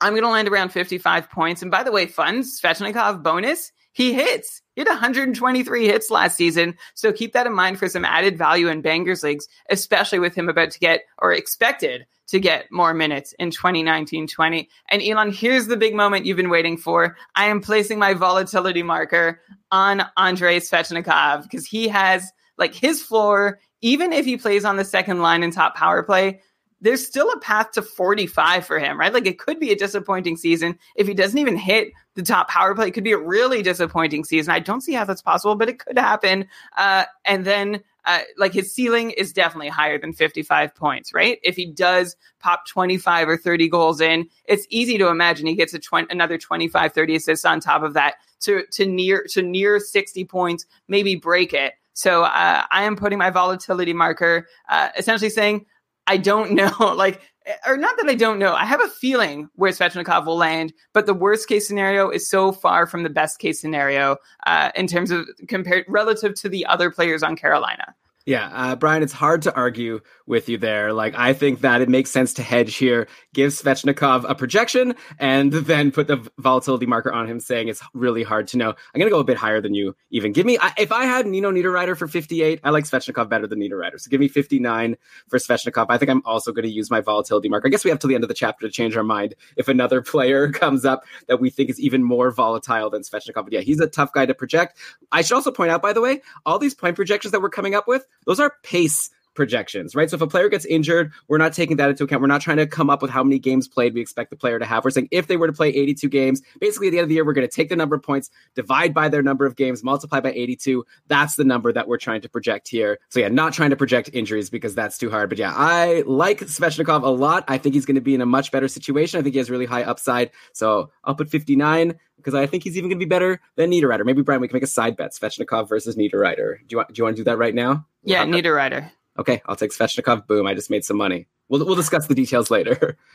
[0.00, 1.62] I'm going to land around 55 points.
[1.62, 4.62] And by the way, fun Svechnikov bonus, he hits.
[4.74, 6.76] He had 123 hits last season.
[6.94, 10.48] So keep that in mind for some added value in bangers leagues, especially with him
[10.48, 14.68] about to get or expected to get more minutes in 2019 20.
[14.90, 17.16] And Elon, here's the big moment you've been waiting for.
[17.36, 23.60] I am placing my volatility marker on Andrei Svechnikov because he has like his floor,
[23.82, 26.40] even if he plays on the second line in top power play,
[26.84, 29.12] there's still a path to 45 for him, right?
[29.12, 30.78] Like it could be a disappointing season.
[30.94, 34.22] If he doesn't even hit the top power play, it could be a really disappointing
[34.22, 34.52] season.
[34.52, 36.46] I don't see how that's possible, but it could happen.
[36.76, 41.38] Uh, and then uh, like his ceiling is definitely higher than 55 points, right?
[41.42, 45.72] If he does pop 25 or 30 goals in, it's easy to imagine he gets
[45.72, 49.80] a 20, another 25, 30 assists on top of that to, to near, to near
[49.80, 51.72] 60 points, maybe break it.
[51.94, 55.64] So uh, I am putting my volatility marker, uh, essentially saying
[56.06, 57.20] I don't know, like,
[57.66, 58.54] or not that I don't know.
[58.54, 62.52] I have a feeling where Svechnikov will land, but the worst case scenario is so
[62.52, 66.90] far from the best case scenario uh, in terms of compared relative to the other
[66.90, 67.94] players on Carolina.
[68.26, 70.94] Yeah, uh, Brian, it's hard to argue with you there.
[70.94, 75.52] Like, I think that it makes sense to hedge here, give Svechnikov a projection, and
[75.52, 78.70] then put the volatility marker on him, saying it's really hard to know.
[78.70, 80.32] I'm going to go a bit higher than you even.
[80.32, 83.60] Give me, I, if I had Nino Niederreiter for 58, I like Svechnikov better than
[83.60, 84.00] Niederreiter.
[84.00, 84.96] So give me 59
[85.28, 85.86] for Svechnikov.
[85.90, 87.68] I think I'm also going to use my volatility marker.
[87.68, 89.68] I guess we have till the end of the chapter to change our mind if
[89.68, 93.44] another player comes up that we think is even more volatile than Svechnikov.
[93.44, 94.78] But yeah, he's a tough guy to project.
[95.12, 97.74] I should also point out, by the way, all these point projections that we're coming
[97.74, 100.08] up with, those are pace projections, right?
[100.08, 102.22] So if a player gets injured, we're not taking that into account.
[102.22, 104.58] We're not trying to come up with how many games played we expect the player
[104.58, 104.84] to have.
[104.84, 107.16] We're saying if they were to play 82 games, basically at the end of the
[107.16, 109.82] year, we're going to take the number of points, divide by their number of games,
[109.82, 110.84] multiply by 82.
[111.08, 112.98] That's the number that we're trying to project here.
[113.10, 115.28] So yeah, not trying to project injuries because that's too hard.
[115.28, 117.44] But yeah, I like Svechnikov a lot.
[117.48, 119.18] I think he's going to be in a much better situation.
[119.18, 120.30] I think he has really high upside.
[120.52, 121.94] So I'll put 59
[122.24, 124.04] because I think he's even going to be better than Niederreiter.
[124.04, 126.58] Maybe Brian, we can make a side bet: Svechnikov versus Niederreiter.
[126.58, 126.88] Do you want?
[126.88, 127.86] Do you want to do that right now?
[128.02, 128.90] Yeah, Niederreiter.
[129.18, 130.26] Okay, I'll take Svechnikov.
[130.26, 130.46] Boom!
[130.46, 131.26] I just made some money.
[131.48, 132.96] We'll we'll discuss the details later.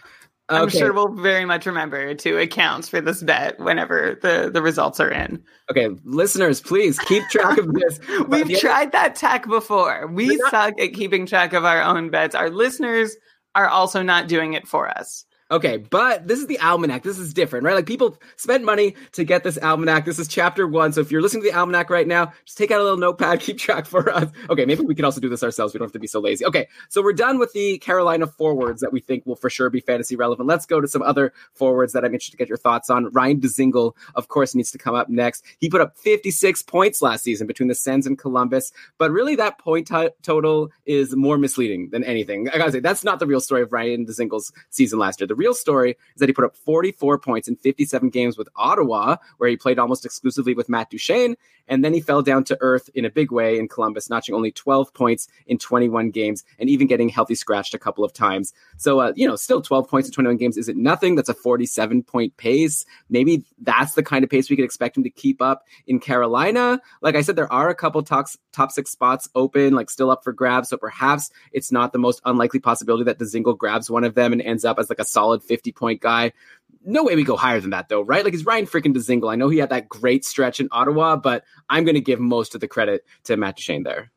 [0.49, 4.99] I'm sure we'll very much remember to account for this bet whenever the, the results
[4.99, 5.43] are in.
[5.69, 7.99] Okay, listeners, please keep track of this.
[8.27, 10.07] We've tried that tack before.
[10.07, 12.33] We not- suck at keeping track of our own bets.
[12.33, 13.15] Our listeners
[13.53, 15.25] are also not doing it for us.
[15.51, 17.01] Okay, but this is the almanac.
[17.01, 17.73] This is different, right?
[17.73, 20.05] Like people spent money to get this almanac.
[20.05, 20.93] This is chapter one.
[20.93, 23.39] So if you're listening to the almanac right now, just take out a little notepad,
[23.39, 24.29] keep track for us.
[24.51, 25.73] Okay, maybe we can also do this ourselves.
[25.73, 26.45] We don't have to be so lazy.
[26.45, 29.79] Okay, so we're done with the Carolina forwards that we think will for sure be
[29.79, 30.47] fantasy relevant.
[30.47, 33.11] Let's go to some other forwards that I'm interested to get your thoughts on.
[33.11, 35.43] Ryan Dzingel, of course, needs to come up next.
[35.57, 39.57] He put up 56 points last season between the Sens and Columbus, but really that
[39.57, 42.49] point t- total is more misleading than anything.
[42.49, 45.27] I gotta say, that's not the real story of Ryan Dzingel's season last year.
[45.27, 49.15] The real story is that he put up 44 points in 57 games with Ottawa,
[49.37, 51.35] where he played almost exclusively with Matt Duchene.
[51.69, 54.51] And then he fell down to earth in a big way in Columbus, notching only
[54.51, 58.53] 12 points in 21 games and even getting healthy scratched a couple of times.
[58.77, 61.15] So, uh, you know, still 12 points in 21 games isn't nothing.
[61.15, 62.85] That's a 47 point pace.
[63.09, 66.81] Maybe that's the kind of pace we could expect him to keep up in Carolina.
[67.01, 70.23] Like I said, there are a couple top, top six spots open, like still up
[70.23, 70.69] for grabs.
[70.69, 74.41] So perhaps it's not the most unlikely possibility that Dzingel grabs one of them and
[74.41, 76.33] ends up as like a solid 50 point guy.
[76.85, 78.23] No way we go higher than that, though, right?
[78.23, 79.31] Like, it's Ryan freaking Dzingel.
[79.31, 82.55] I know he had that great stretch in Ottawa, but I'm going to give most
[82.55, 84.11] of the credit to Matt Duchene there.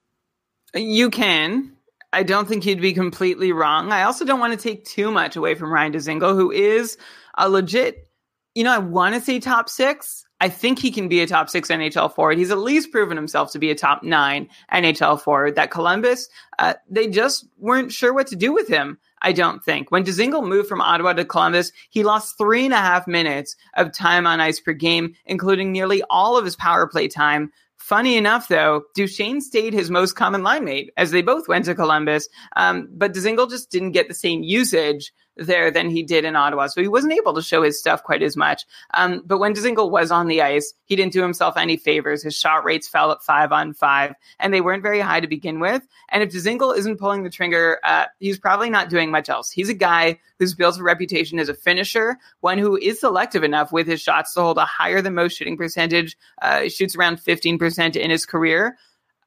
[0.75, 1.73] You can.
[2.13, 3.91] I don't think you'd be completely wrong.
[3.91, 6.99] I also don't want to take too much away from Ryan Dzingel, who is
[7.37, 8.09] a legit,
[8.55, 10.27] you know, I want to say top six.
[10.43, 12.37] I think he can be a top six NHL forward.
[12.37, 15.55] He's at least proven himself to be a top nine NHL forward.
[15.55, 16.29] That Columbus,
[16.59, 18.99] uh, they just weren't sure what to do with him.
[19.23, 19.93] I don't think.
[19.93, 23.93] When Dzingel moved from Ottawa to Columbus, he lost three and a half minutes of
[23.93, 27.53] time on ice per game, including nearly all of his power play time.
[27.77, 31.75] Funny enough, though, Duchene stayed his most common line mate as they both went to
[31.77, 36.37] Columbus, um, but Dzingel just didn't get the same usage there than he did in
[36.37, 36.67] Ottawa.
[36.67, 38.65] So he wasn't able to show his stuff quite as much.
[38.95, 42.23] Um, but when Dzingel was on the ice, he didn't do himself any favors.
[42.23, 45.61] His shot rates fell at five on five, and they weren't very high to begin
[45.61, 45.87] with.
[46.11, 49.51] And if Dzingel isn't pulling the trigger, uh, he's probably not doing much else.
[49.51, 53.73] He's a guy who's built a reputation as a finisher, one who is selective enough
[53.73, 57.97] with his shots to hold a higher than most shooting percentage, uh, shoots around 15%
[57.97, 58.77] in his career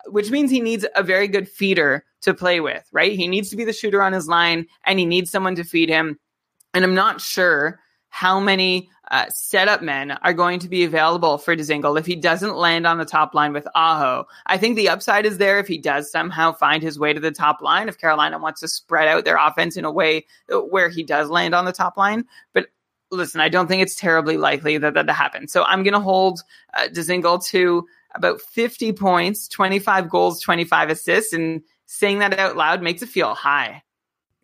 [0.07, 3.13] which means he needs a very good feeder to play with, right?
[3.13, 5.89] He needs to be the shooter on his line and he needs someone to feed
[5.89, 6.19] him.
[6.73, 11.55] And I'm not sure how many uh, setup men are going to be available for
[11.55, 14.25] Dzingel if he doesn't land on the top line with Aho.
[14.45, 17.31] I think the upside is there if he does somehow find his way to the
[17.31, 20.25] top line, if Carolina wants to spread out their offense in a way
[20.69, 22.25] where he does land on the top line.
[22.53, 22.67] But
[23.11, 25.51] listen, I don't think it's terribly likely that that happens.
[25.51, 26.41] So I'm going to hold
[26.73, 32.81] uh, Dzingel to about 50 points, 25 goals, 25 assists, and saying that out loud
[32.81, 33.83] makes it feel high.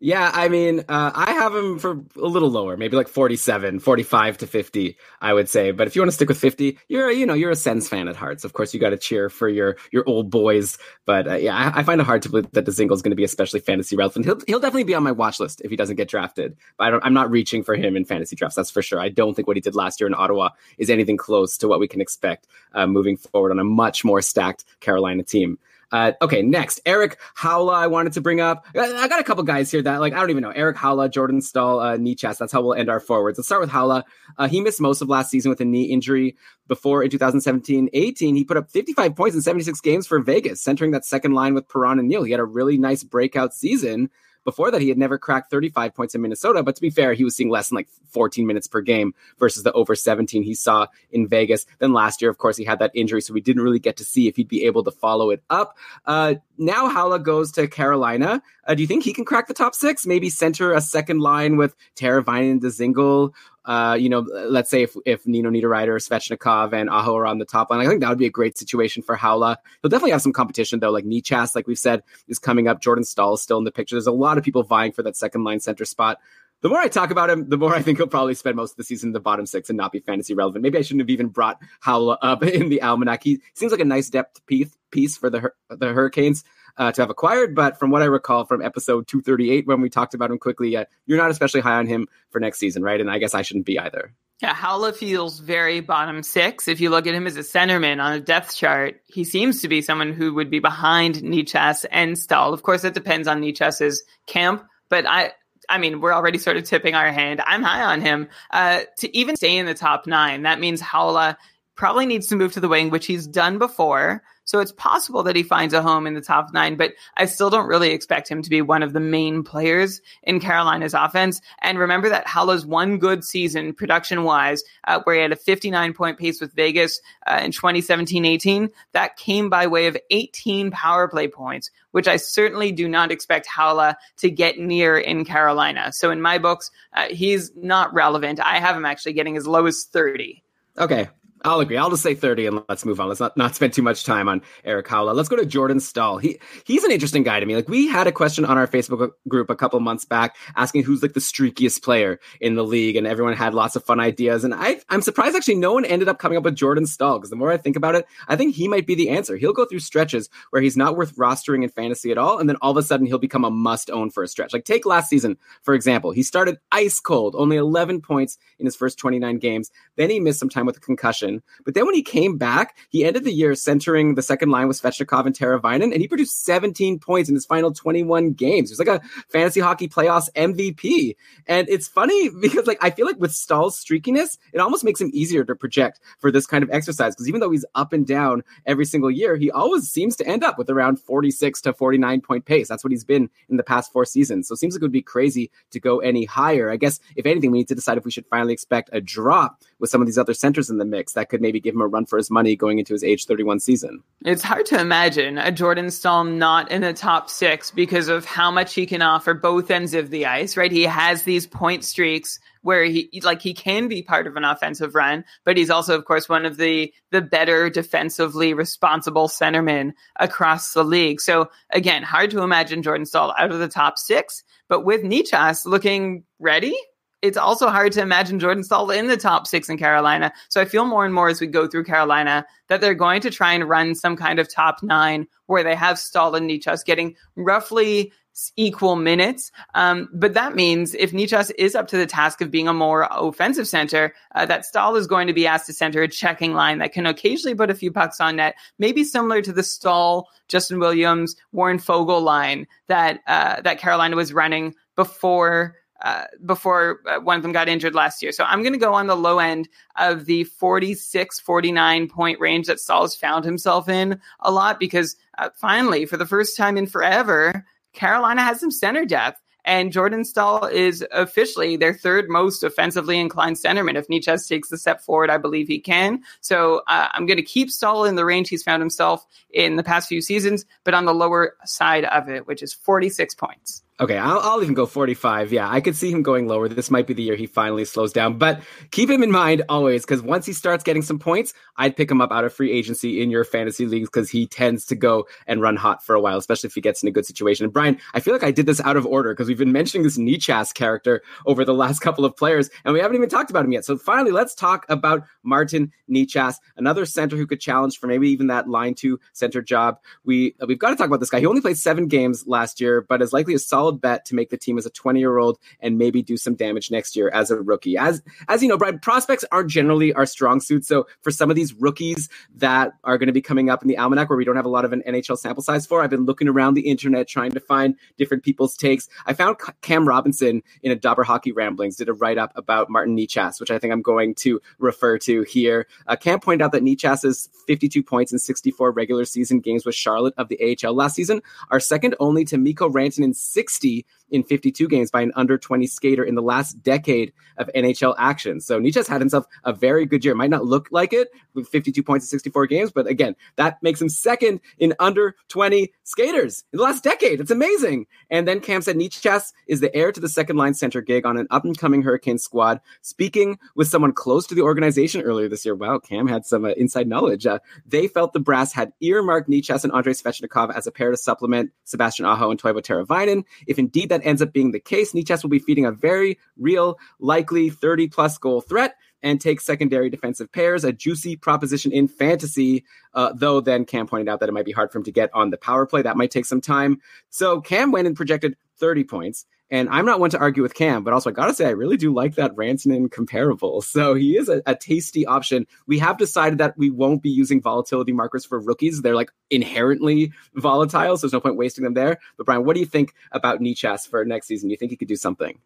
[0.04, 4.40] Yeah, I mean, uh, I have him for a little lower, maybe like 47, 45
[4.40, 5.70] to 50, I would say.
[5.70, 8.08] But if you want to stick with 50, you're, you know, you're a Sens fan
[8.08, 8.42] at heart.
[8.42, 10.80] So of course you got to cheer for your, your old boys.
[11.06, 13.16] But uh, yeah, I, I, find it hard to believe that Dzingel is going to
[13.16, 14.26] be especially fantasy relevant.
[14.26, 16.58] He'll, he'll definitely be on my watch list if he doesn't get drafted.
[16.80, 18.56] But I am not reaching for him in fantasy drafts.
[18.56, 19.00] That's for sure.
[19.00, 21.80] I don't think what he did last year in Ottawa is anything close to what
[21.80, 25.60] we can expect uh, moving forward on a much more stacked Carolina team.
[25.92, 27.74] Uh, okay, next, Erik Haula.
[27.74, 28.66] I wanted to bring up.
[28.74, 30.52] I got a couple guys here that like I don't even know.
[30.52, 32.38] Erik Haula, Jordan Staal, uh, Necas.
[32.38, 33.38] That's how we'll end our forwards.
[33.38, 34.04] Let's start with Haula.
[34.38, 36.38] Uh, he missed most of last season with a knee injury.
[36.68, 41.04] Before in 2017-18, he put up 55 points in 76 games for Vegas, centering that
[41.04, 42.24] second line with Perron and Neal.
[42.24, 44.10] He had a really nice breakout season.
[44.44, 46.64] Before that, he had never cracked 35 points in Minnesota.
[46.64, 49.64] But to be fair, he was seeing less than like 14 minutes per game versus
[49.64, 51.66] the over 17 he saw in Vegas.
[51.80, 54.04] Then last year, of course, he had that injury, so we didn't really get to
[54.04, 55.78] see if he'd be able to follow it up.
[56.06, 58.42] Uh, now Haula goes to Carolina.
[58.68, 60.06] Uh, do you think he can crack the top six?
[60.06, 63.34] Maybe center a second line with Teravainen and Dzingel
[63.66, 67.46] uh, you know, let's say if, if Nino Niederreiter, Svechnikov, and Aho are on the
[67.46, 69.58] top line, I think that would be a great situation for Haula.
[69.82, 72.82] He'll definitely have some competition though, like Necas, like we've said, is coming up.
[72.82, 73.96] Jordan Staal is still in the picture.
[73.96, 76.18] There's a lot of people vying for that second line center spot.
[76.62, 78.78] The more I talk about him, the more I think he'll probably spend most of
[78.78, 80.62] the season in the bottom six and not be fantasy relevant.
[80.62, 83.24] Maybe I shouldn't have even brought Haula up in the almanac.
[83.24, 86.44] He seems like a nice depth piece piece for the the Hurricanes
[86.78, 87.56] uh, to have acquired.
[87.56, 90.86] But from what I recall from episode 238, when we talked about him quickly, uh,
[91.06, 93.00] you're not especially high on him for next season, right?
[93.00, 94.14] And I guess I shouldn't be either.
[94.42, 96.68] Yeah, Haula feels very bottom six.
[96.68, 99.68] If you look at him as a centerman on a depth chart, he seems to
[99.68, 102.52] be someone who would be behind Necas and Staal.
[102.52, 105.34] Of course, that depends on Necas's camp, but I,
[105.70, 107.40] I mean, we're already sort of tipping our hand.
[107.46, 108.30] I'm high on him.
[108.50, 111.38] Uh, to even stay in the top nine, that means Haula
[111.76, 114.22] probably needs to move to the wing, which he's done before.
[114.44, 117.50] So it's possible that he finds a home in the top nine, but I still
[117.50, 121.40] don't really expect him to be one of the main players in Carolina's offense.
[121.62, 125.94] And remember that Haula's one good season production wise, uh, where he had a 59
[125.94, 128.70] point pace with Vegas uh, in 2017 18.
[128.92, 133.48] That came by way of 18 power play points, which I certainly do not expect
[133.48, 135.94] Haula to get near in Carolina.
[135.94, 138.40] So in my books, uh, he's not relevant.
[138.40, 140.44] I have him actually getting as low as 30.
[140.78, 141.10] Okay,
[141.44, 141.78] I'll agree.
[141.78, 143.08] I'll just say 30 and let's move on.
[143.08, 145.16] Let's not, not spend too much time on Erik Haula.
[145.16, 146.20] Let's go to Jordan Staal.
[146.20, 147.56] He he's an interesting guy to me.
[147.56, 151.02] Like we had a question on our Facebook group a couple months back asking who's
[151.02, 154.44] like the streakiest player in the league, and everyone had lots of fun ideas.
[154.44, 157.30] And I I'm surprised actually no one ended up coming up with Jordan Staal because
[157.30, 159.38] the more I think about it, I think he might be the answer.
[159.38, 162.58] He'll go through stretches where he's not worth rostering in fantasy at all, and then
[162.62, 164.54] all of a sudden he'll become a must own for a stretch.
[164.54, 166.12] Like take last season for example.
[166.12, 169.72] He started ice cold, only 11 points in his first 29 games.
[169.96, 171.31] Then he missed some time with a concussion.
[171.64, 174.82] But then when he came back, he ended the year centering the second line with
[174.82, 178.70] Svechnikov and Teravainen, and he produced 17 points in his final 21 games.
[178.70, 181.16] He was like a fantasy hockey playoffs MVP.
[181.48, 185.12] And it's funny because like I feel like with Staal's streakiness, it almost makes him
[185.14, 187.16] easier to project for this kind of exercise.
[187.16, 190.44] Because even though he's up and down every single year, he always seems to end
[190.44, 192.68] up with around 46 to 49 point pace.
[192.68, 194.48] That's what he's been in the past four seasons.
[194.48, 196.70] So it seems like it would be crazy to go any higher.
[196.70, 199.62] I guess if anything, we need to decide if we should finally expect a drop
[199.80, 201.88] with some of these other centers in the mix that could maybe give him a
[201.88, 204.04] run for his money going into his age 31 season.
[204.26, 208.52] It's hard to imagine a Jordan Staal not in the top six because of how
[208.52, 210.72] much he can offer both ends of the ice, right?
[210.72, 214.96] He has these point streaks where he like he can be part of an offensive
[214.96, 220.74] run, but he's also, of course, one of the the better defensively responsible centermen across
[220.74, 221.20] the league.
[221.20, 225.66] So again, hard to imagine Jordan Staal out of the top six, but with Necas
[225.66, 226.76] looking ready,
[227.22, 230.34] it's also hard to imagine Jordan Staal in the top six in Carolina.
[230.50, 233.30] So I feel more and more as we go through Carolina that they're going to
[233.30, 237.16] try and run some kind of top nine where they have Staal and Necas getting
[237.36, 238.12] roughly
[238.56, 239.52] equal minutes.
[239.76, 243.08] Um, but that means if Necas is up to the task of being a more
[243.12, 246.80] offensive center, uh, that Staal is going to be asked to center a checking line
[246.80, 250.80] that can occasionally put a few pucks on net, maybe similar to the Staal, Justin
[250.80, 257.38] Williams, Warren Foegele line that uh, that Carolina was running before uh, before uh, one
[257.38, 258.32] of them got injured last year.
[258.32, 262.68] So I'm going to go on the low end of the 46, 49 point range
[262.68, 266.88] that Staal's found himself in a lot because uh, finally, for the first time in
[266.88, 269.42] forever, Carolina has some center depth.
[269.64, 273.96] And Jordan Staal is officially their third most offensively inclined centerman.
[273.96, 276.24] If Necas takes the step forward, I believe he can.
[276.42, 279.84] So uh, I'm going to keep Staal in the range he's found himself in the
[279.84, 283.84] past few seasons, but on the lower side of it, which is 46 points.
[284.02, 285.54] Okay, I'll, I'll, even go 45.
[285.54, 286.68] Yeah, I could see him going lower.
[286.68, 288.40] This might be the year he finally slows down.
[288.40, 292.10] But keep him in mind always, because once he starts getting some points, I'd pick
[292.10, 295.28] him up out of free agency in your fantasy leagues because he tends to go
[295.46, 297.64] and run hot for a while, especially if he gets in a good situation.
[297.64, 300.04] And Brian, I feel like I did this out of order because we've been mentioning
[300.04, 303.66] this Necas character over the last couple of players, and we haven't even talked about
[303.66, 303.86] him yet.
[303.86, 308.48] So finally, let's talk about Martin Necas, another center who could challenge for maybe even
[308.48, 310.00] that line two center job.
[310.24, 311.40] We we've got to talk about this guy.
[311.40, 314.50] He only played seven games last year, but is likely a solid bet to make
[314.50, 317.52] the team as a 20 year old and maybe do some damage next year as
[317.52, 317.98] a rookie.
[317.98, 320.86] As as you know, Brian, prospects aren't generally our strong suit.
[320.86, 323.98] So for some of these rookies that are going to be coming up in the
[323.98, 326.26] almanac where we don't have a lot of an NHL sample size for, I've been
[326.26, 329.10] looking around the internet trying to find different people's takes.
[329.26, 333.16] I found Cam Robinson in a Dobber Hockey Ramblings did a write up about Martin
[333.16, 335.88] Necas, which I think I'm going to refer to here.
[336.08, 340.34] Uh, Cam pointed out that Necas's 52 points in 64 regular season games with Charlotte
[340.38, 344.88] of the AHL last season are second only to Mikko Rantanen's 60 60 in 52
[344.88, 348.60] games by an under 20 skater in the last decade of NHL action.
[348.60, 350.34] So Necas had himself a very good year.
[350.34, 354.02] Might not look like it with 52 points in 64 games, but again, that makes
[354.02, 357.40] him second in under 20 skaters in the last decade.
[357.40, 358.08] It's amazing.
[358.30, 361.38] And then Cam said Necas is the heir to the second line center gig on
[361.38, 362.80] an up and coming Hurricane squad.
[363.02, 366.70] Speaking with someone close to the organization earlier this year, wow, Cam had some uh,
[366.70, 367.46] inside knowledge.
[367.46, 371.18] Uh, they felt the brass had earmarked Necas and Andrei Svechnikov as a pair to
[371.18, 373.44] supplement Sebastian Aho and Teuvo Teravainen.
[373.68, 376.98] If indeed that ends up being the case, Necas will be feeding a very real,
[377.20, 382.84] likely 30 plus goal threat and take secondary defensive pairs, a juicy proposition in fantasy.
[383.14, 385.30] Uh, though then Cam pointed out that it might be hard for him to get
[385.34, 386.02] on the power play.
[386.02, 387.00] That might take some time.
[387.30, 389.46] So Cam went and projected 30 points.
[389.72, 391.98] And I'm not one to argue with Cam, but also I gotta say I really
[391.98, 393.82] do like that Rantanen comparable.
[393.92, 395.68] So he is a, a, tasty option.
[395.86, 399.02] We have decided that we won't be using volatility markers for rookies.
[399.02, 402.18] They're like inherently volatile, so there's no point wasting them there.
[402.38, 404.70] But Brian, what do you think about Necas for next season?
[404.70, 405.60] Do you think he could do something?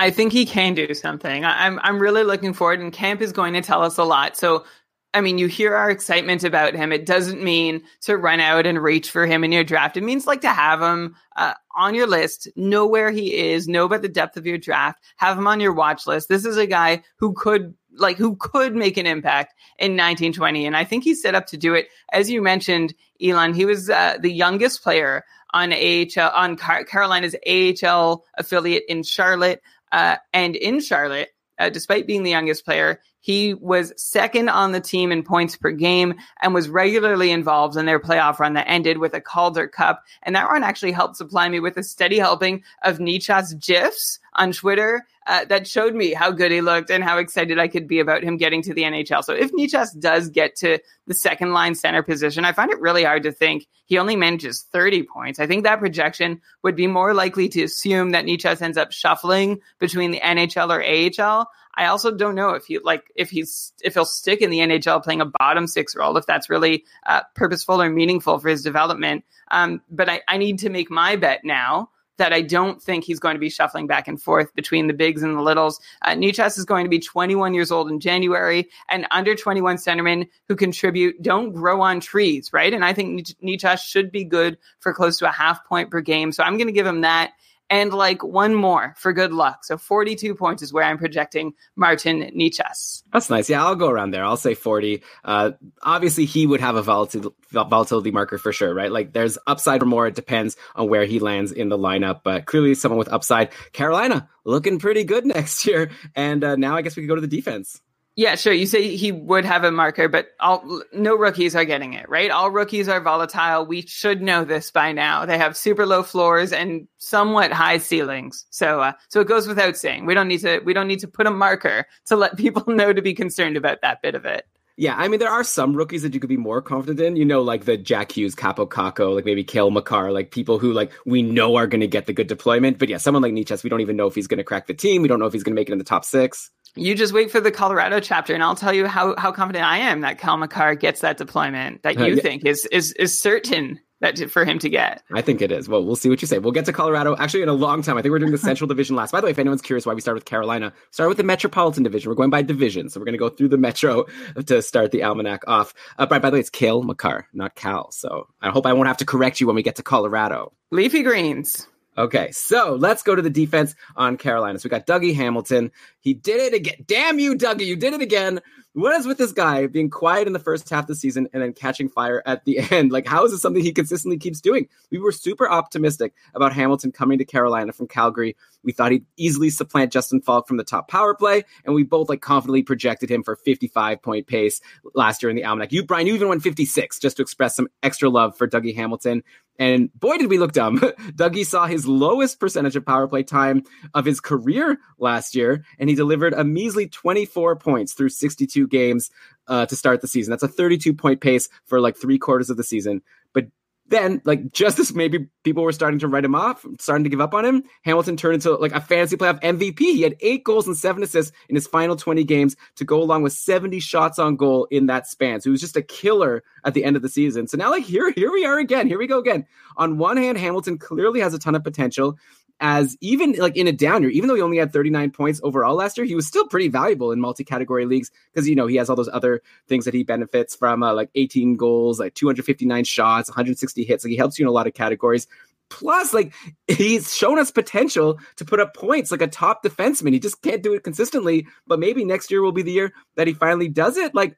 [0.00, 1.44] I think he can do something.
[1.44, 4.36] I'm I'm really looking forward, and camp is going to tell us a lot.
[4.36, 4.64] So
[5.12, 6.92] I mean, you hear our excitement about him.
[6.92, 9.96] It doesn't mean to run out and reach for him in your draft.
[9.96, 13.84] It means like to have him uh, on your list, know where he is, know
[13.86, 16.28] about the depth of your draft, have him on your watch list.
[16.28, 20.76] This is a guy who could like who could make an impact in 1920, and
[20.76, 21.88] I think he's set up to do it.
[22.12, 27.34] As you mentioned, Elon, he was uh, the youngest player on AHL on Car- Carolina's
[27.48, 31.30] AHL affiliate in Charlotte, uh, and in Charlotte
[31.60, 35.70] uh, despite being the youngest player, He was second on the team in points per
[35.70, 40.02] game and was regularly involved in their playoff run that ended with a Calder Cup.
[40.22, 44.52] And that run actually helped supply me with a steady helping of Necas GIFs on
[44.52, 48.00] Twitter uh, that showed me how good he looked and how excited I could be
[48.00, 49.22] about him getting to the NHL.
[49.22, 53.04] So if Necas does get to the second line center position, I find it really
[53.04, 55.38] hard to think he only manages 30 points.
[55.38, 59.60] I think that projection would be more likely to assume that Necas ends up shuffling
[59.78, 61.48] between the NHL or AHL.
[61.76, 65.04] I also don't know if he like if he's if he'll stick in the NHL
[65.04, 69.24] playing a bottom six role if that's really uh, purposeful or meaningful for his development.
[69.48, 73.18] Um, but I, I need to make my bet now that I don't think he's
[73.18, 75.80] going to be shuffling back and forth between the bigs and the littles.
[76.02, 80.54] Uh, is going to be 21 years old in January, and under 21 centermen who
[80.54, 82.74] contribute don't grow on trees, right?
[82.74, 86.30] And I think Necas should be good for close to a half point per game.
[86.30, 87.32] So I'm going to give him that
[87.70, 89.64] and like one more for good luck.
[89.64, 93.04] So 42 points is where I'm projecting Martin Necas.
[93.12, 93.48] That's nice.
[93.48, 94.24] Yeah, I'll go around there.
[94.24, 95.02] I'll say 40.
[95.24, 95.52] Uh,
[95.82, 98.90] obviously, he would have a volatility, volatility marker for sure, right?
[98.90, 100.08] Like there's upside or more.
[100.08, 103.50] It depends on where he lands in the lineup, but clearly someone with upside.
[103.72, 105.90] Carolina looking pretty good next year.
[106.16, 107.80] And uh, now I guess we could go to the defense.
[108.16, 108.52] Yeah, sure.
[108.52, 112.30] You say he would have a marker, but all no rookies are getting it, right?
[112.30, 113.64] All rookies are volatile.
[113.64, 115.24] We should know this by now.
[115.24, 118.46] They have super low floors and somewhat high ceilings.
[118.50, 120.06] So uh, so it goes without saying.
[120.06, 122.92] We don't need to we don't need to put a marker to let people know
[122.92, 124.46] to be concerned about that bit of it.
[124.76, 127.16] Yeah, I mean, there are some rookies that you could be more confident in.
[127.16, 130.72] You know, like the Jack Hughes, Kaapo Kakko, like maybe Cale Makar, like people who
[130.72, 132.78] like we know are going to get the good deployment.
[132.78, 134.74] But yeah, someone like Necas, we don't even know if he's going to crack the
[134.74, 135.02] team.
[135.02, 136.50] We don't know if he's going to make it in the top six.
[136.76, 139.78] You just wait for the Colorado chapter, and I'll tell you how, how confident I
[139.78, 142.22] am that Cale Makar gets that deployment that you uh, yeah.
[142.22, 145.02] think is is is certain that to, for him to get.
[145.12, 145.68] I think it is.
[145.68, 146.38] Well, we'll see what you say.
[146.38, 147.96] We'll get to Colorado actually in a long time.
[147.96, 149.12] I think we're doing the Central Division last.
[149.12, 151.82] By the way, if anyone's curious why we start with Carolina, start with the Metropolitan
[151.82, 152.08] Division.
[152.08, 154.06] We're going by division, so we're going to go through the Metro
[154.46, 155.74] to start the almanac off.
[155.98, 157.90] Uh, by, by the way, it's Cale Makar, not Cal.
[157.90, 160.52] So I hope I won't have to correct you when we get to Colorado.
[160.70, 161.66] Leafy greens.
[162.00, 164.58] Okay, so let's go to the defense on Carolina.
[164.58, 165.70] So we got Dougie Hamilton.
[166.00, 166.76] He did it again.
[166.86, 167.66] Damn you, Dougie.
[167.66, 168.40] You did it again.
[168.72, 171.42] What is with this guy being quiet in the first half of the season and
[171.42, 172.92] then catching fire at the end?
[172.92, 174.68] Like, how is this something he consistently keeps doing?
[174.92, 178.36] We were super optimistic about Hamilton coming to Carolina from Calgary.
[178.62, 182.08] We thought he'd easily supplant Justin Faulk from the top power play, and we both
[182.08, 184.60] like confidently projected him for 55 point pace
[184.94, 185.72] last year in the Almanac.
[185.72, 189.24] You, Brian, you even went 56 just to express some extra love for Dougie Hamilton.
[189.60, 190.78] And boy, did we look dumb.
[190.78, 195.90] Dougie saw his lowest percentage of power play time of his career last year, and
[195.90, 199.10] he delivered a measly 24 points through 62 games
[199.48, 200.30] uh, to start the season.
[200.30, 203.02] That's a 32 point pace for like three quarters of the season.
[203.32, 203.46] But
[203.90, 207.20] then, like just as maybe people were starting to write him off, starting to give
[207.20, 209.80] up on him, Hamilton turned into like a fantasy playoff MVP.
[209.80, 213.24] He had eight goals and seven assists in his final 20 games to go along
[213.24, 215.40] with 70 shots on goal in that span.
[215.40, 217.48] So he was just a killer at the end of the season.
[217.48, 218.86] So now, like here, here we are again.
[218.86, 219.44] Here we go again.
[219.76, 222.16] On one hand, Hamilton clearly has a ton of potential
[222.60, 225.74] as even like in a down year, even though he only had 39 points overall
[225.74, 228.90] last year, he was still pretty valuable in multi-category leagues because you know he has
[228.90, 233.28] all those other things that he benefits from, uh, like 18 goals, like 259 shots,
[233.30, 234.04] 160 hits.
[234.04, 235.26] Like he helps you in a lot of categories.
[235.70, 236.34] Plus, like
[236.66, 240.12] he's shown us potential to put up points like a top defenseman.
[240.12, 241.46] He just can't do it consistently.
[241.66, 244.14] But maybe next year will be the year that he finally does it.
[244.14, 244.36] Like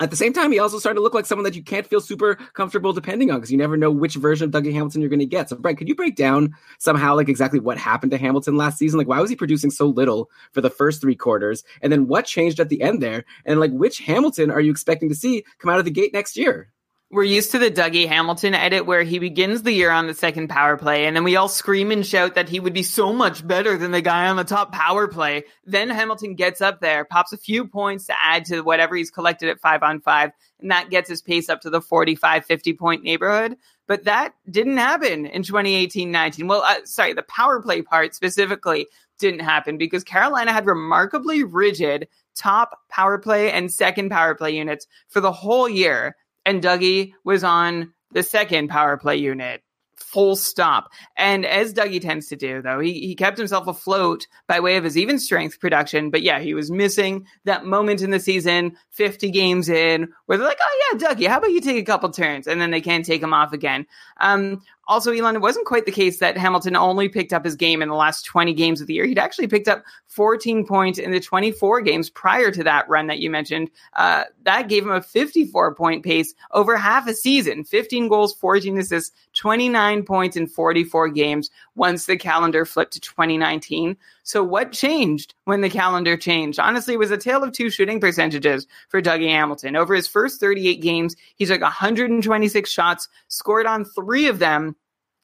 [0.00, 2.00] at the same time, he also started to look like someone that you can't feel
[2.00, 5.20] super comfortable depending on because you never know which version of Dougie Hamilton you're going
[5.20, 5.50] to get.
[5.50, 8.98] So, Brent, could you break down somehow like exactly what happened to Hamilton last season?
[8.98, 12.24] Like, why was he producing so little for the first three quarters, and then what
[12.24, 13.24] changed at the end there?
[13.44, 16.36] And like, which Hamilton are you expecting to see come out of the gate next
[16.36, 16.72] year?
[17.12, 20.46] We're used to the Dougie Hamilton edit where he begins the year on the second
[20.48, 23.44] power play, and then we all scream and shout that he would be so much
[23.44, 25.42] better than the guy on the top power play.
[25.64, 29.48] Then Hamilton gets up there, pops a few points to add to whatever he's collected
[29.48, 30.30] at five on five,
[30.60, 33.56] and that gets his pace up to the 45, 50 point neighborhood.
[33.88, 36.46] But that didn't happen in 2018 19.
[36.46, 38.86] Well, uh, sorry, the power play part specifically
[39.18, 42.06] didn't happen because Carolina had remarkably rigid
[42.36, 46.14] top power play and second power play units for the whole year
[46.50, 49.62] and Dougie was on the second power play unit.
[49.94, 50.90] Full stop.
[51.16, 54.82] And as Dougie tends to do, though, he, he kept himself afloat by way of
[54.82, 56.10] his even strength production.
[56.10, 60.46] But yeah, he was missing that moment in the season, 50 games in, where they're
[60.48, 62.48] like, oh, yeah, Dougie, how about you take a couple turns?
[62.48, 63.86] And then they can't take him off again.
[64.20, 67.80] Um, Also, Elon, it wasn't quite the case that Hamilton only picked up his game
[67.80, 69.06] in the last 20 games of the year.
[69.06, 73.20] He'd actually picked up 14 points in the 24 games prior to that run that
[73.20, 73.70] you mentioned.
[73.92, 78.78] Uh, that gave him a 54 point pace over half a season 15 goals, 14
[78.78, 83.96] assists, 29 points in 44 games once the calendar flipped to 2019.
[84.24, 86.58] So, what changed when the calendar changed?
[86.58, 89.76] Honestly, it was a tale of two shooting percentages for Dougie Hamilton.
[89.76, 94.74] Over his first 38 games, he took 126 shots, scored on three of them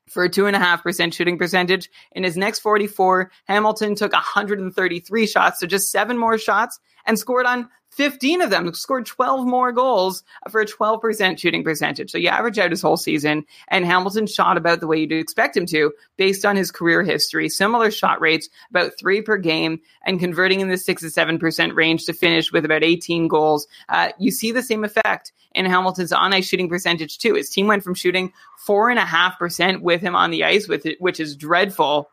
[0.09, 1.91] for a two and a half percent shooting percentage.
[2.13, 7.47] In his next 44, Hamilton took 133 shots, so just seven more shots, and scored
[7.47, 12.11] on 15 of them, scored 12 more goals for a 12% shooting percentage.
[12.11, 15.57] So you average out his whole season, and Hamilton shot about the way you'd expect
[15.57, 17.49] him to based on his career history.
[17.49, 22.05] Similar shot rates, about three per game, and converting in the six to 7% range
[22.05, 23.67] to finish with about 18 goals.
[23.89, 27.35] Uh, you see the same effect in Hamilton's on ice shooting percentage, too.
[27.35, 28.31] His team went from shooting
[28.69, 32.11] 4.5% with him on the ice, with it, which is dreadful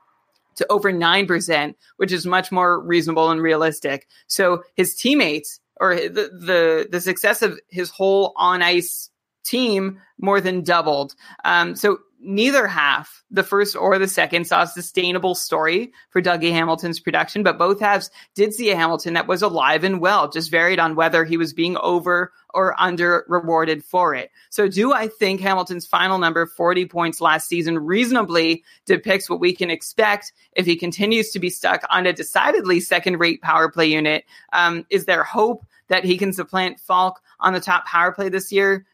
[0.56, 4.08] to over 9%, which is much more reasonable and realistic.
[4.28, 9.09] So his teammates or the the the success of his whole on ice
[9.43, 11.15] team more than doubled.
[11.43, 16.51] Um, so neither half, the first or the second, saw a sustainable story for Dougie
[16.51, 20.51] Hamilton's production, but both halves did see a Hamilton that was alive and well, just
[20.51, 24.32] varied on whether he was being over or under rewarded for it.
[24.49, 29.55] So do I think Hamilton's final number, 40 points last season, reasonably depicts what we
[29.55, 33.88] can expect if he continues to be stuck on a decidedly second rate power play
[33.88, 34.26] unit?
[34.51, 38.51] Um, is there hope that he can supplant Faulk on the top power play this
[38.51, 38.86] year?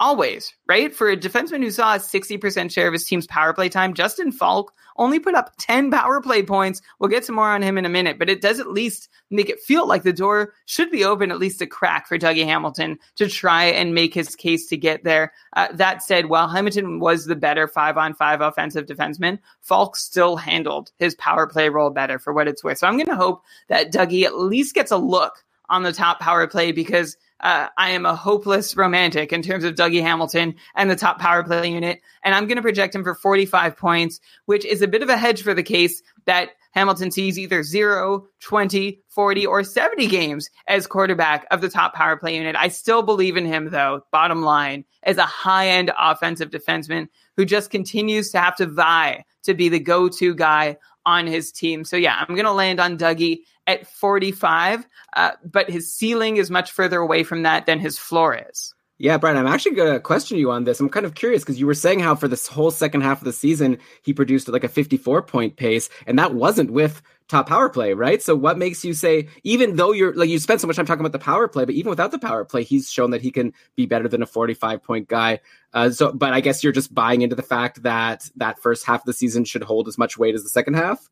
[0.00, 0.94] Always, right?
[0.94, 4.30] For a defenseman who saw a 60% share of his team's power play time, Justin
[4.30, 6.80] Faulk only put up 10 power play points.
[7.00, 9.48] We'll get some more on him in a minute, but it does at least make
[9.50, 12.96] it feel like the door should be open, at least a crack for Dougie Hamilton
[13.16, 15.32] to try and make his case to get there.
[15.56, 20.36] Uh, that said, while Hamilton was the better five on five offensive defenseman, Faulk still
[20.36, 22.78] handled his power play role better for what it's worth.
[22.78, 26.20] So I'm going to hope that Dougie at least gets a look on the top
[26.20, 30.90] power play because uh, I am a hopeless romantic in terms of Dougie Hamilton and
[30.90, 32.00] the top power play unit.
[32.24, 35.16] And I'm going to project him for 45 points, which is a bit of a
[35.16, 40.86] hedge for the case that Hamilton sees either 0, 20, 40, or 70 games as
[40.86, 42.56] quarterback of the top power play unit.
[42.56, 47.44] I still believe in him, though, bottom line, as a high end offensive defenseman who
[47.44, 50.76] just continues to have to vie to be the go to guy
[51.06, 51.84] on his team.
[51.84, 56.50] So, yeah, I'm going to land on Dougie at 45, uh, but his ceiling is
[56.50, 58.74] much further away from that than his floor is.
[59.00, 60.80] Yeah, Brian, I'm actually going to question you on this.
[60.80, 63.24] I'm kind of curious because you were saying how for this whole second half of
[63.24, 67.68] the season, he produced like a 54 point pace, and that wasn't with top power
[67.68, 68.20] play, right?
[68.20, 71.02] So what makes you say, even though you're like, you spent so much time talking
[71.02, 73.52] about the power play, but even without the power play, he's shown that he can
[73.76, 75.40] be better than a 45 point guy.
[75.72, 79.02] Uh, so, but I guess you're just buying into the fact that that first half
[79.02, 81.08] of the season should hold as much weight as the second half?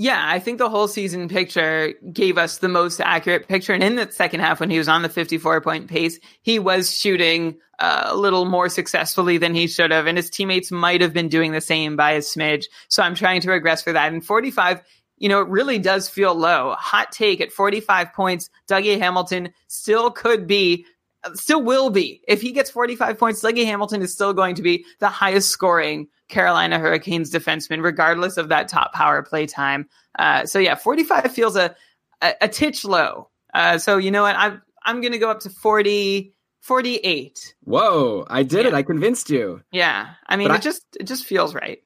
[0.00, 3.72] Yeah, I think the whole season picture gave us the most accurate picture.
[3.72, 6.94] And in the second half, when he was on the 54 point pace, he was
[6.96, 10.06] shooting uh, a little more successfully than he should have.
[10.06, 12.66] And his teammates might have been doing the same by a smidge.
[12.86, 14.12] So I'm trying to regress for that.
[14.12, 14.82] And 45,
[15.16, 16.76] you know, it really does feel low.
[16.78, 20.86] Hot take at 45 points, Dougie Hamilton still could be
[21.34, 22.22] still will be.
[22.28, 26.06] If he gets 45 points, Dougie Hamilton is still going to be the highest scoring
[26.28, 29.88] Carolina Hurricanes defenseman, regardless of that top power play time.
[30.18, 31.74] Uh, so yeah, 45 feels a,
[32.20, 33.28] a, a titch low.
[33.54, 34.36] Uh, so you know what?
[34.36, 37.54] I'm, I'm going to go up to 40, 48.
[37.64, 38.68] Whoa, I did yeah.
[38.68, 38.74] it.
[38.74, 39.62] I convinced you.
[39.72, 40.10] Yeah.
[40.26, 40.60] I mean, but it I...
[40.60, 41.78] just, it just feels right.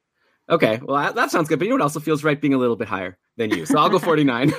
[0.49, 1.57] Okay, well that sounds good.
[1.57, 2.39] But you know what also feels right?
[2.39, 3.65] Being a little bit higher than you.
[3.65, 4.53] So I'll go 49.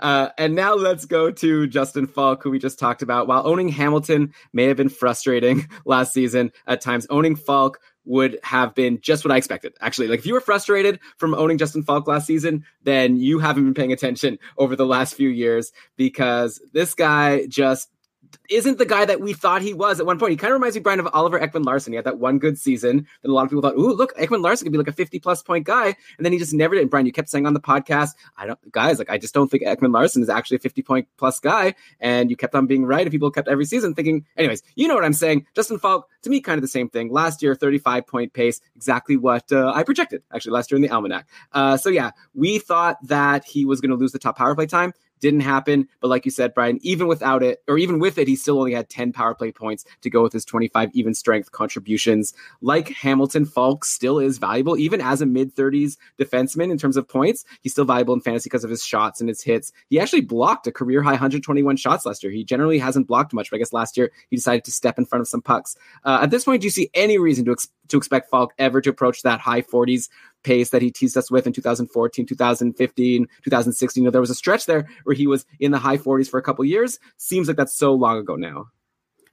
[0.00, 3.28] Uh, and now let's go to Justin Faulk, who we just talked about.
[3.28, 8.74] While owning Hamilton may have been frustrating last season at times, owning Faulk would have
[8.74, 9.74] been just what I expected.
[9.80, 13.64] Actually, like if you were frustrated from owning Justin Faulk last season, then you haven't
[13.64, 17.90] been paying attention over the last few years because this guy just
[18.50, 20.30] isn't the guy that we thought he was at one point.
[20.30, 21.92] He kind of reminds me, Brian, of Oliver Ekman Larsson.
[21.92, 24.42] He had that one good season that a lot of people thought, ooh, look, Ekman
[24.42, 25.86] Larsson could be like a 50 plus point guy.
[26.16, 26.82] And then he just never did.
[26.82, 29.50] And Brian, you kept saying on the podcast, I don't, guys, like, I just don't
[29.50, 31.74] think Ekman Larsson is actually a 50 point plus guy.
[32.00, 33.02] And you kept on being right.
[33.02, 35.46] And people kept every season thinking, anyways, you know what I'm saying.
[35.54, 37.10] Justin Faulk to me, kind of the same thing.
[37.10, 40.90] Last year, 35 point pace, exactly what uh, I projected, actually, last year in the
[40.90, 41.26] Almanac.
[41.52, 44.66] Uh, so yeah, we thought that he was going to lose the top power play
[44.66, 45.88] time Didn't happen.
[46.00, 48.74] But like you said, Brian, even without it, or even with it, he still only
[48.74, 52.32] had 10 power play points to go with his 25 even strength contributions.
[52.60, 57.08] Like Hamilton, Faulk still is valuable, even as a mid 30s defenseman in terms of
[57.08, 57.44] points.
[57.62, 59.72] He's still valuable in fantasy because of his shots and his hits.
[59.90, 62.32] He actually blocked a career high 121 shots last year.
[62.32, 65.06] He generally hasn't blocked much, but I guess last year he decided to step in
[65.06, 65.76] front of some pucks.
[66.04, 68.80] Uh, at this point, do you see any reason to, ex- to expect Faulk ever
[68.80, 70.08] to approach that high 40s
[70.42, 74.02] pace that he teased us with in 2014, 2015, 2016?
[74.02, 76.38] You know, there was a stretch there where he was in the high 40s for
[76.38, 76.98] a couple years.
[77.16, 78.66] Seems like that's so long ago now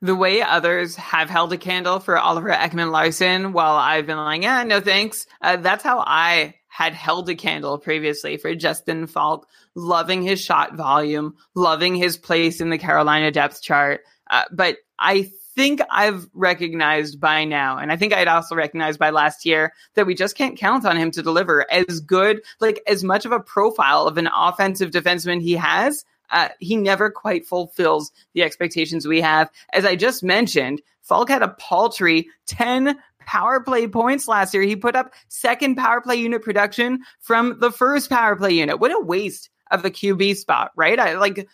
[0.02, 4.44] the way others have held a candle for Oliver Ekman Larsson while I've been like,
[4.44, 5.26] yeah, no thanks.
[5.42, 10.76] Uh, that's how I had held a candle previously for Justin Faulk, loving his shot
[10.76, 14.02] volume, loving his place in the Carolina depth chart.
[14.30, 19.10] Uh, but I think I've recognized by now, and I think I'd also recognized by
[19.10, 23.04] last year that we just can't count on him to deliver as good, like as
[23.04, 28.12] much of a profile of an offensive defenseman he has uh, he never quite fulfills
[28.34, 29.50] the expectations we have.
[29.74, 34.64] As I just mentioned, Faulk had a paltry 10 power play points last year.
[34.64, 38.80] He put up second power play unit production from the first power play unit.
[38.80, 41.00] What a waste of the QB spot, right?
[41.00, 41.48] I like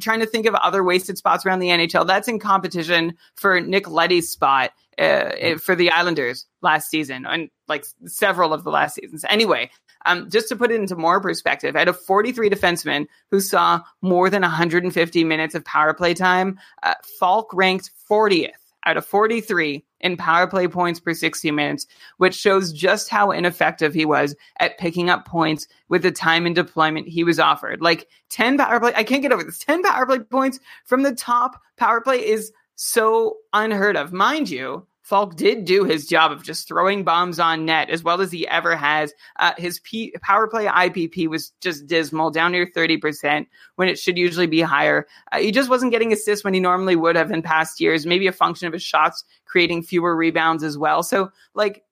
[0.00, 2.06] trying to think of other wasted spots around the NHL.
[2.06, 7.84] That's in competition for Nick Leddy's spot uh, for the Islanders last season and like
[8.06, 9.24] several of the last seasons.
[9.28, 9.70] Anyway,
[10.06, 14.28] um, just to put it into more perspective, out of 43 defensemen who saw more
[14.30, 18.50] than 150 minutes of power play time, uh, Faulk ranked 40th
[18.86, 21.86] out of 43 in power play points per 60 minutes,
[22.18, 26.54] which shows just how ineffective he was at picking up points with the time and
[26.54, 27.80] deployment he was offered.
[27.80, 29.58] Like 10 power play, I can't get over this.
[29.58, 34.12] 10 power play points from the top power play is so unheard of.
[34.12, 38.22] Mind you, Faulk did do his job of just throwing bombs on net as well
[38.22, 39.12] as he ever has.
[39.38, 43.46] Uh, his P- power play IPP was just dismal, down near 30%
[43.76, 45.06] when it should usually be higher.
[45.30, 48.26] Uh, he just wasn't getting assists when he normally would have in past years, maybe
[48.26, 51.02] a function of his shots creating fewer rebounds as well.
[51.02, 51.84] So, like,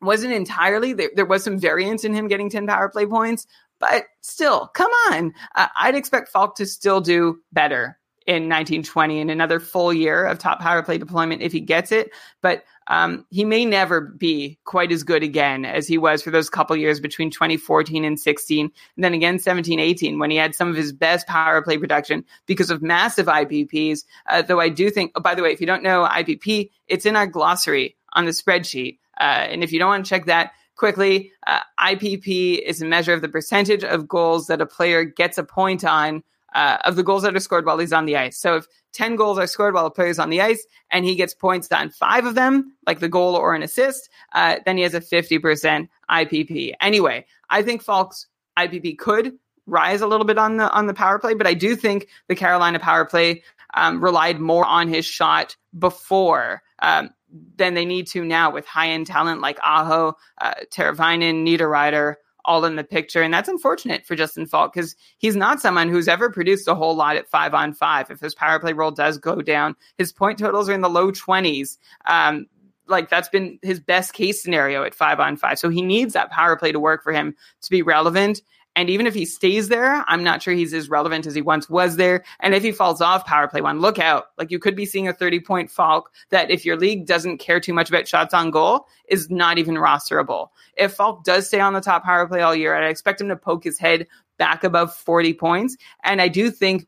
[0.00, 3.44] wasn't entirely, there, there was some variance in him getting 10 power play points,
[3.80, 5.34] but still, come on.
[5.56, 10.38] Uh, I'd expect Faulk to still do better in 1920 and another full year of
[10.38, 12.10] top power play deployment if he gets it.
[12.40, 16.50] But um, he may never be quite as good again as he was for those
[16.50, 18.64] couple years between 2014 and 16,
[18.96, 22.24] and then again 17, 18 when he had some of his best power play production
[22.46, 24.04] because of massive IPPs.
[24.28, 27.06] Uh, though I do think, oh, by the way, if you don't know IPP, it's
[27.06, 28.98] in our glossary on the spreadsheet.
[29.20, 33.12] Uh, and if you don't want to check that, quickly, uh, IPP is a measure
[33.12, 37.02] of the percentage of goals that a player gets a point on uh, of the
[37.02, 38.38] goals that are scored while he's on the ice.
[38.38, 41.14] So if 10 goals are scored while a player is on the ice and he
[41.14, 44.82] gets points on five of them, like the goal or an assist, uh, then he
[44.82, 46.72] has a 50% IPP.
[46.80, 48.26] Anyway, I think Faulk's
[48.58, 49.32] IPP could
[49.66, 52.34] rise a little bit on the on the power play, but I do think the
[52.34, 53.42] Carolina power play
[53.74, 57.10] um, relied more on his shot before um,
[57.56, 62.64] than they need to now with high end talent like Aho, uh, Teravainen, Niederreiter, all
[62.64, 63.22] in the picture.
[63.22, 66.94] And that's unfortunate for Justin Faulk because he's not someone who's ever produced a whole
[66.94, 68.10] lot at five on five.
[68.10, 71.12] If his power play role does go down, his point totals are in the low
[71.12, 71.78] 20s.
[72.06, 72.46] Um,
[72.88, 75.58] like that's been his best case scenario at five on five.
[75.58, 78.42] So he needs that power play to work for him to be relevant.
[78.74, 81.68] And even if he stays there, I'm not sure he's as relevant as he once
[81.68, 82.24] was there.
[82.40, 84.26] And if he falls off power play one, look out.
[84.38, 87.60] Like you could be seeing a 30 point Faulk that if your league doesn't care
[87.60, 90.48] too much about shots on goal is not even rosterable.
[90.76, 93.36] If Faulk does stay on the top power play all year, I expect him to
[93.36, 94.06] poke his head
[94.38, 95.76] back above 40 points.
[96.04, 96.86] And I do think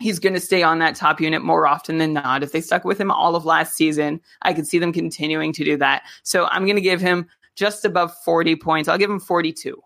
[0.00, 2.42] he's going to stay on that top unit more often than not.
[2.42, 5.64] If they stuck with him all of last season, I could see them continuing to
[5.64, 6.02] do that.
[6.22, 8.88] So I'm going to give him just above 40 points.
[8.88, 9.80] I'll give him 42.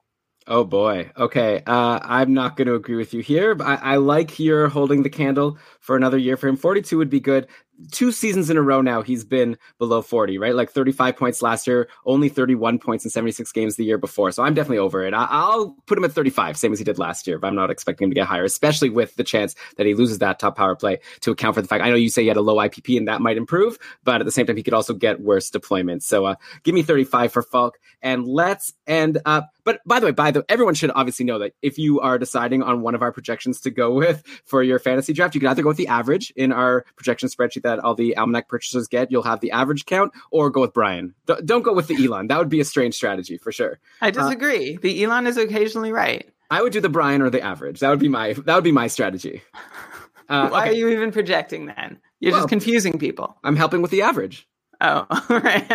[0.51, 1.11] Oh boy.
[1.17, 1.63] Okay.
[1.67, 5.03] Uh, I'm not going to agree with you here, but I, I like your holding
[5.03, 6.57] the candle for another year for him.
[6.57, 7.49] 42 would be good
[7.93, 10.55] two seasons in a row now he's been below 40 right?
[10.55, 14.33] Like 35 points last year only 31 points in 76 games the year before.
[14.33, 15.15] So i'm definitely over it.
[15.15, 17.71] I- will put him at 35 same as he did last year but i'm not
[17.71, 20.75] expecting him to get higher especially with the chance that he loses that top power
[20.75, 22.89] play to account for the fact i know you say he had a low ipp
[22.97, 26.03] and that might improve but at the same time he could also get worse deployment
[26.03, 30.13] so uh, give me 35 for faulk and let's end up but by the way
[30.13, 33.13] by the everyone should obviously know that if you are deciding on one of our
[33.13, 36.33] projections to go with for your fantasy draft you can either go with the average
[36.37, 39.11] in our projection spreadsheet that all the almanac purchasers get.
[39.11, 41.15] You'll have the average count, or go with Brian.
[41.27, 42.29] D- don't go with the Elon.
[42.29, 43.79] That would be a strange strategy for sure.
[44.01, 44.77] I uh, disagree.
[44.77, 46.29] Uh, the Elon is occasionally right.
[46.51, 47.81] I would do the Brian or the average.
[47.81, 49.43] That would be my that would be my strategy.
[50.31, 50.71] Uh, Why okay.
[50.71, 51.99] are you even projecting then?
[52.21, 53.39] You're well, just confusing people.
[53.43, 54.47] I'm helping with the average.
[54.81, 55.67] Oh, right.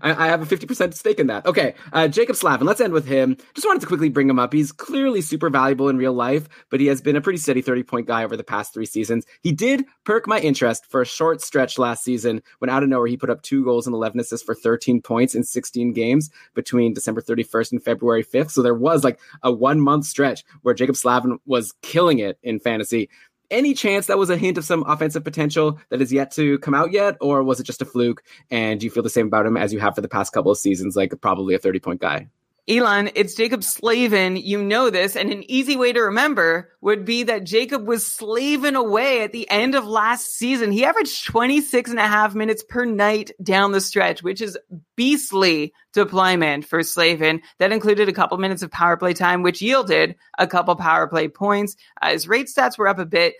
[0.00, 1.44] I, I, have a 50% stake in that.
[1.44, 3.36] Okay, uh, Jaccob Slavin, let's end with him.
[3.54, 4.52] Just wanted to quickly bring him up.
[4.52, 7.82] He's clearly super valuable in real life, but he has been a pretty steady 30
[7.82, 9.26] point guy over the past three seasons.
[9.40, 13.08] He did perk my interest for a short stretch last season when out of nowhere
[13.08, 16.94] he put up two goals and 11 assists for 13 points in 16 games between
[16.94, 18.52] December 31st and February 5th.
[18.52, 22.60] So there was like a one month stretch where Jaccob Slavin was killing it in
[22.60, 23.08] fantasy
[23.50, 26.74] any chance that was a hint of some offensive potential that is yet to come
[26.74, 28.22] out yet, or was it just a fluke?
[28.50, 30.58] And you feel the same about him as you have for the past couple of
[30.58, 32.28] seasons, like probably a 30 point guy?
[32.68, 34.36] Elon, it's Jaccob Slavin.
[34.36, 35.14] You know this.
[35.14, 39.48] And an easy way to remember would be that Jacob was slaving away at the
[39.48, 40.72] end of last season.
[40.72, 44.58] He averaged 26 and a half minutes per night down the stretch, which is
[44.96, 47.40] beastly deployment for Slavin.
[47.60, 51.28] That included a couple minutes of power play time, which yielded a couple power play
[51.28, 51.76] points.
[52.02, 53.34] Uh, his rate stats were up a bit.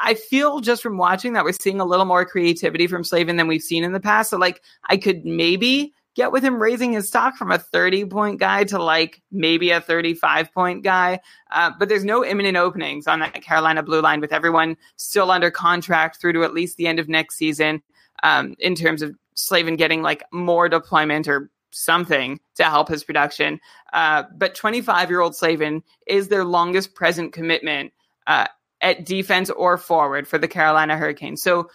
[0.00, 3.48] I feel just from watching that we're seeing a little more creativity from Slavin than
[3.48, 4.30] we've seen in the past.
[4.30, 8.40] So, like, I could maybe get with him raising his stock from a 30 point
[8.40, 11.20] guy to like maybe a 35 point guy.
[11.52, 15.48] Uh, but there's no imminent openings on that Carolina blue line with everyone still under
[15.48, 17.80] contract through to at least the end of next season
[18.24, 23.60] um, in terms of Slavin getting like more deployment or something to help his production.
[23.92, 27.92] Uh, but 25 year old Slavin is their longest present commitment
[28.26, 28.48] uh,
[28.80, 31.44] at defense or forward for the Carolina Hurricanes.
[31.44, 31.70] So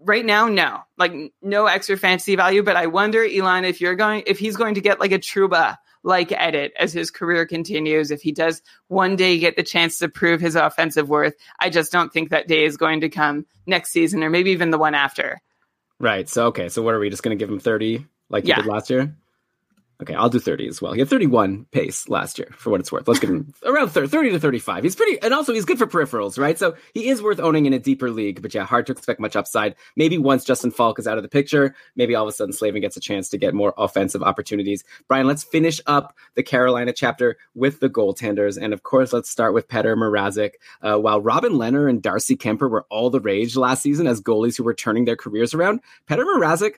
[0.00, 2.62] right now, no, like no extra fantasy value.
[2.62, 5.76] But I wonder, Elon, if you're going, if he's going to get like a Trouba
[6.02, 10.08] like edit as his career continues, if he does one day get the chance to
[10.08, 13.90] prove his offensive worth, I just don't think that day is going to come next
[13.90, 15.40] season or maybe even the one after.
[15.98, 16.28] Right.
[16.28, 16.68] So okay.
[16.68, 18.56] So what are we just going to give him thirty like you yeah.
[18.56, 19.16] did last year?
[20.00, 20.92] Okay, I'll do 30 as well.
[20.92, 23.08] He had 31 pace last year, for what it's worth.
[23.08, 24.84] Let's give him around 30, 30 to 35.
[24.84, 26.56] He's pretty, and also he's good for peripherals, right?
[26.56, 29.34] So he is worth owning in a deeper league, but yeah, hard to expect much
[29.34, 29.74] upside.
[29.96, 32.80] Maybe once Justin Faulk is out of the picture, maybe all of a sudden Slavin
[32.80, 34.84] gets a chance to get more offensive opportunities.
[35.08, 38.56] Brian, let's finish up the Carolina chapter with the goaltenders.
[38.60, 40.52] And of course, let's start with Petr Mrazek.
[40.80, 44.56] Uh, while Robin Lehner and Darcy Kuemper were all the rage last season as goalies
[44.56, 46.74] who were turning their careers around, Petr Mrazek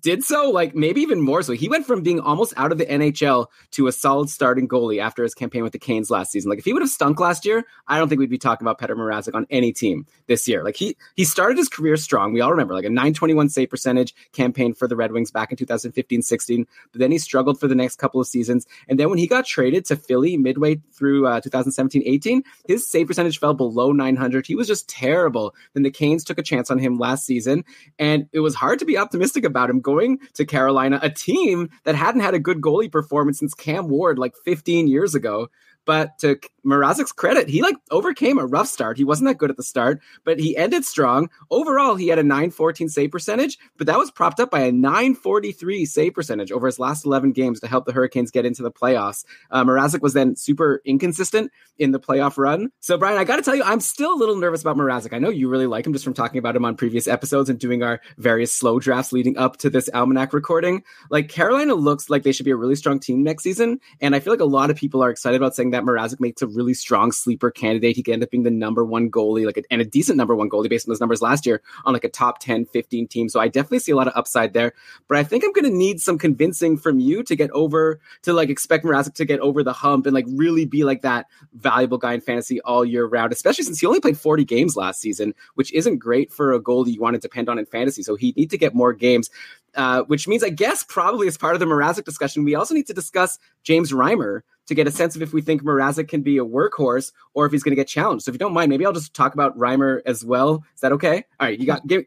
[0.00, 1.52] did so like maybe even more so.
[1.52, 5.22] He went from being almost out of the NHL to a solid starting goalie after
[5.22, 6.50] his campaign with the Canes last season.
[6.50, 8.78] Like if he would have stunk last year, I don't think we'd be talking about
[8.78, 10.62] Petr Mrazek on any team this year.
[10.64, 12.32] Like he he started his career strong.
[12.32, 15.56] We all remember like a 921 save percentage campaign for the Red Wings back in
[15.58, 18.66] 2015-16, but then he struggled for the next couple of seasons.
[18.88, 23.38] And then when he got traded to Philly midway through uh, 2017-18, his save percentage
[23.38, 24.46] fell below 900.
[24.46, 25.54] He was just terrible.
[25.74, 27.64] Then the Canes took a chance on him last season,
[27.98, 31.94] and it was hard to be optimistic about him going to Carolina, a team that
[31.94, 35.48] hadn't had a good goalie performance since Cam Ward like 15 years ago.
[35.84, 38.96] But to Mrazek's credit, he like overcame a rough start.
[38.96, 41.28] He wasn't that good at the start, but he ended strong.
[41.50, 45.84] Overall, he had a 914 save percentage, but that was propped up by a 943
[45.84, 49.24] save percentage over his last 11 games to help the Hurricanes get into the playoffs.
[49.50, 52.70] Uh, Mrazek was then super inconsistent in the playoff run.
[52.80, 55.12] So, Brian, I got to tell you, I'm still a little nervous about Mrazek.
[55.12, 57.58] I know you really like him just from talking about him on previous episodes and
[57.58, 60.82] doing our various slow drafts leading up to this Almanac recording.
[61.10, 63.80] Like, Carolina looks like they should be a really strong team next season.
[64.00, 66.40] And I feel like a lot of people are excited about saying that Mrazek makes
[66.42, 67.96] a really strong sleeper candidate.
[67.96, 70.34] He could end up being the number one goalie, like a, and a decent number
[70.34, 73.28] one goalie based on those numbers last year on like a top 10, 15 team.
[73.28, 74.72] So I definitely see a lot of upside there.
[75.08, 78.32] But I think I'm going to need some convincing from you to get over to
[78.32, 81.98] like expect Mrazek to get over the hump and like really be like that valuable
[81.98, 85.34] guy in fantasy all year round, especially since he only played 40 games last season,
[85.54, 88.02] which isn't great for a goalie you want to depend on in fantasy.
[88.02, 89.30] So he'd need to get more games.
[89.76, 92.86] Uh, which means I guess probably as part of the Mrazek discussion, we also need
[92.86, 96.38] to discuss James Reimer to get a sense of if we think Mrazek can be
[96.38, 98.24] a workhorse or if he's going to get challenged.
[98.24, 100.64] So if you don't mind, maybe I'll just talk about Reimer as well.
[100.74, 101.24] Is that okay?
[101.38, 101.86] All right, you got.
[101.86, 102.04] Give,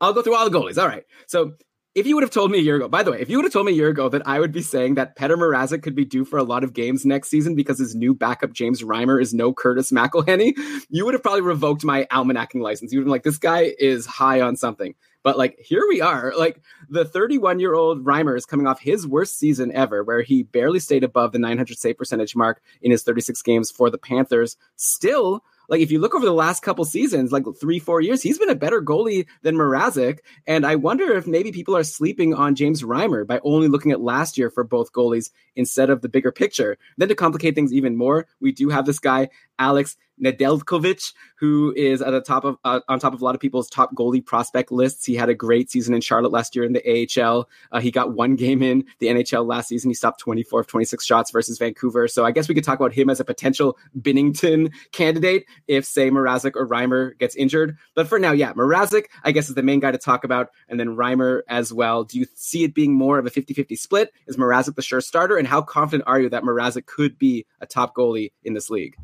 [0.00, 0.82] I'll go through all the goalies.
[0.82, 1.04] All right.
[1.26, 1.52] So
[1.94, 3.44] if you would have told me a year ago, by the way, if you would
[3.44, 5.94] have told me a year ago that I would be saying that Petr Mrazek could
[5.94, 9.20] be due for a lot of games next season because his new backup James Reimer
[9.20, 10.54] is no Curtis McElhinney,
[10.88, 12.92] you would have probably revoked my almanacking license.
[12.92, 14.94] You would have been like, this guy is high on something.
[15.22, 19.06] But like here we are, like the 31 year old Reimer is coming off his
[19.06, 23.02] worst season ever, where he barely stayed above the 900 save percentage mark in his
[23.04, 24.56] 36 games for the Panthers.
[24.76, 28.38] Still like if you look over the last couple seasons, like three, four years, he's
[28.38, 30.18] been a better goalie than Mrazek.
[30.46, 34.02] And I wonder if maybe people are sleeping on James Reimer by only looking at
[34.02, 36.76] last year for both goalies instead of the bigger picture.
[36.98, 42.00] Then to complicate things even more, we do have this guy, Alex Nedeljkovic, who is
[42.00, 44.70] at the top of uh, on top of a lot of people's top goalie prospect
[44.70, 45.04] lists.
[45.04, 47.48] He had a great season in Charlotte last year in the AHL.
[47.72, 49.90] Uh, he got one game in the NHL last season.
[49.90, 52.08] He stopped 24 of 26 shots versus Vancouver.
[52.08, 56.10] So I guess we could talk about him as a potential Binnington candidate if, say,
[56.10, 57.76] Mrazek or Reimer gets injured.
[57.94, 60.78] But for now, yeah, Mrazek, I guess, is the main guy to talk about, and
[60.78, 62.04] then Reimer as well.
[62.04, 64.12] Do you see it being more of a 50 50 split?
[64.26, 65.36] Is Mrazek the sure starter?
[65.36, 68.96] And how confident are you that Mrazek could be a top goalie in this league?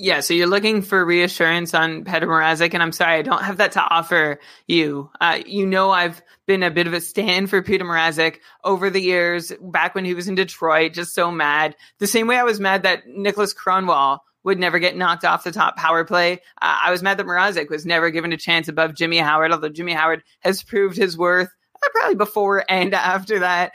[0.00, 3.56] Yeah, so you're looking for reassurance on Petr Mrazek, and I'm sorry, I don't have
[3.56, 4.38] that to offer
[4.68, 5.10] you.
[5.20, 9.02] Uh, you know, I've been a bit of a stand for Peter Mrazek over the
[9.02, 11.74] years, back when he was in Detroit, just so mad.
[11.98, 15.50] The same way I was mad that Nicholas Kronwall would never get knocked off the
[15.50, 16.34] top power play.
[16.62, 19.68] Uh, I was mad that Mrazek was never given a chance above Jimmy Howard, although
[19.68, 23.72] Jimmy Howard has proved his worth uh, probably before and after that.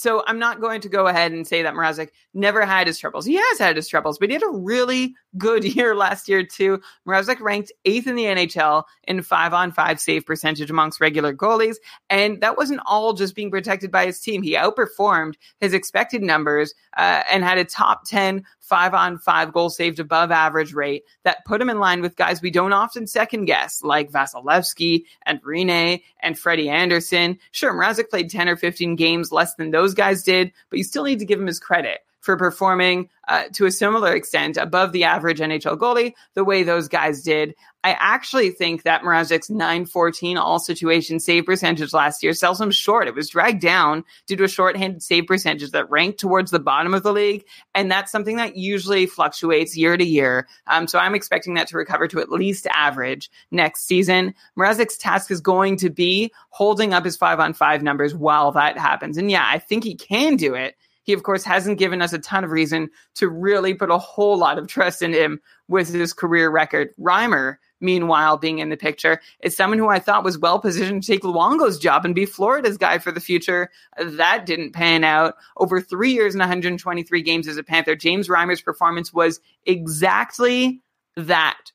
[0.00, 3.26] So I'm not going to go ahead and say that Mrazek never had his troubles.
[3.26, 6.80] He has had his troubles, but he had a really good year last year too.
[7.06, 11.76] Mrazek ranked eighth in the NHL in five on five save percentage amongst regular goalies,
[12.08, 14.42] and that wasn't all just being protected by his team.
[14.42, 19.68] He outperformed his expected numbers uh, and had a top ten five on five goal
[19.68, 23.46] saved above average rate that put him in line with guys we don't often second
[23.46, 27.38] guess, like Vasilevskiy and Rinne and Freddie Andersen.
[27.50, 31.04] Sure, Mrazek played 10 or 15 games less than those guys did, but you still
[31.04, 35.04] need to give him his credit for performing uh, to a similar extent above the
[35.04, 37.54] average NHL goalie the way those guys did.
[37.82, 43.08] I actually think that Mrazek's 914 all situation save percentage last year sells him short.
[43.08, 46.92] It was dragged down due to a shorthanded save percentage that ranked towards the bottom
[46.92, 47.44] of the league.
[47.74, 50.46] And that's something that usually fluctuates year to year.
[50.66, 54.34] Um, so I'm expecting that to recover to at least average next season.
[54.58, 58.76] Mrazek's task is going to be holding up his five on five numbers while that
[58.76, 59.16] happens.
[59.16, 60.76] And yeah, I think he can do it.
[61.02, 64.36] He, of course, hasn't given us a ton of reason to really put a whole
[64.36, 66.90] lot of trust in him with his career record.
[67.00, 71.12] Reimer, meanwhile, being in the picture, is someone who I thought was well positioned to
[71.12, 73.70] take Luongo's job and be Florida's guy for the future.
[73.98, 75.34] That didn't pan out.
[75.56, 80.82] Over three years and 123 games as a Panther, James Reimer's performance was exactly
[81.16, 81.72] that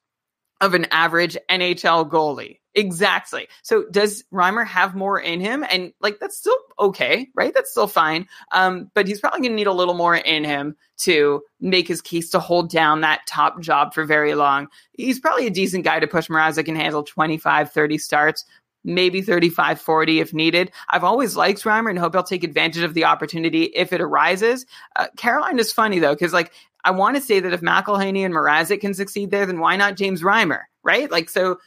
[0.65, 2.59] of an average NHL goalie.
[2.75, 3.47] Exactly.
[3.63, 5.65] So does Reimer have more in him?
[5.69, 7.53] And like that's still okay, right?
[7.53, 8.27] That's still fine.
[8.51, 12.29] Um, but he's probably gonna need a little more in him to make his case
[12.31, 14.67] to hold down that top job for very long.
[14.91, 18.43] He's probably a decent guy to push Mrazek and handle 25, 30 starts,
[18.83, 20.71] maybe 35, 40 if needed.
[20.89, 24.65] I've always liked Reimer and hope he'll take advantage of the opportunity if it arises.
[24.97, 26.51] Uh, Carolina is funny though, because like
[26.85, 29.97] I want to say that if McElhinney and Mrazek can succeed there, then why not
[29.97, 31.11] James Reimer, right?
[31.11, 31.59] Like so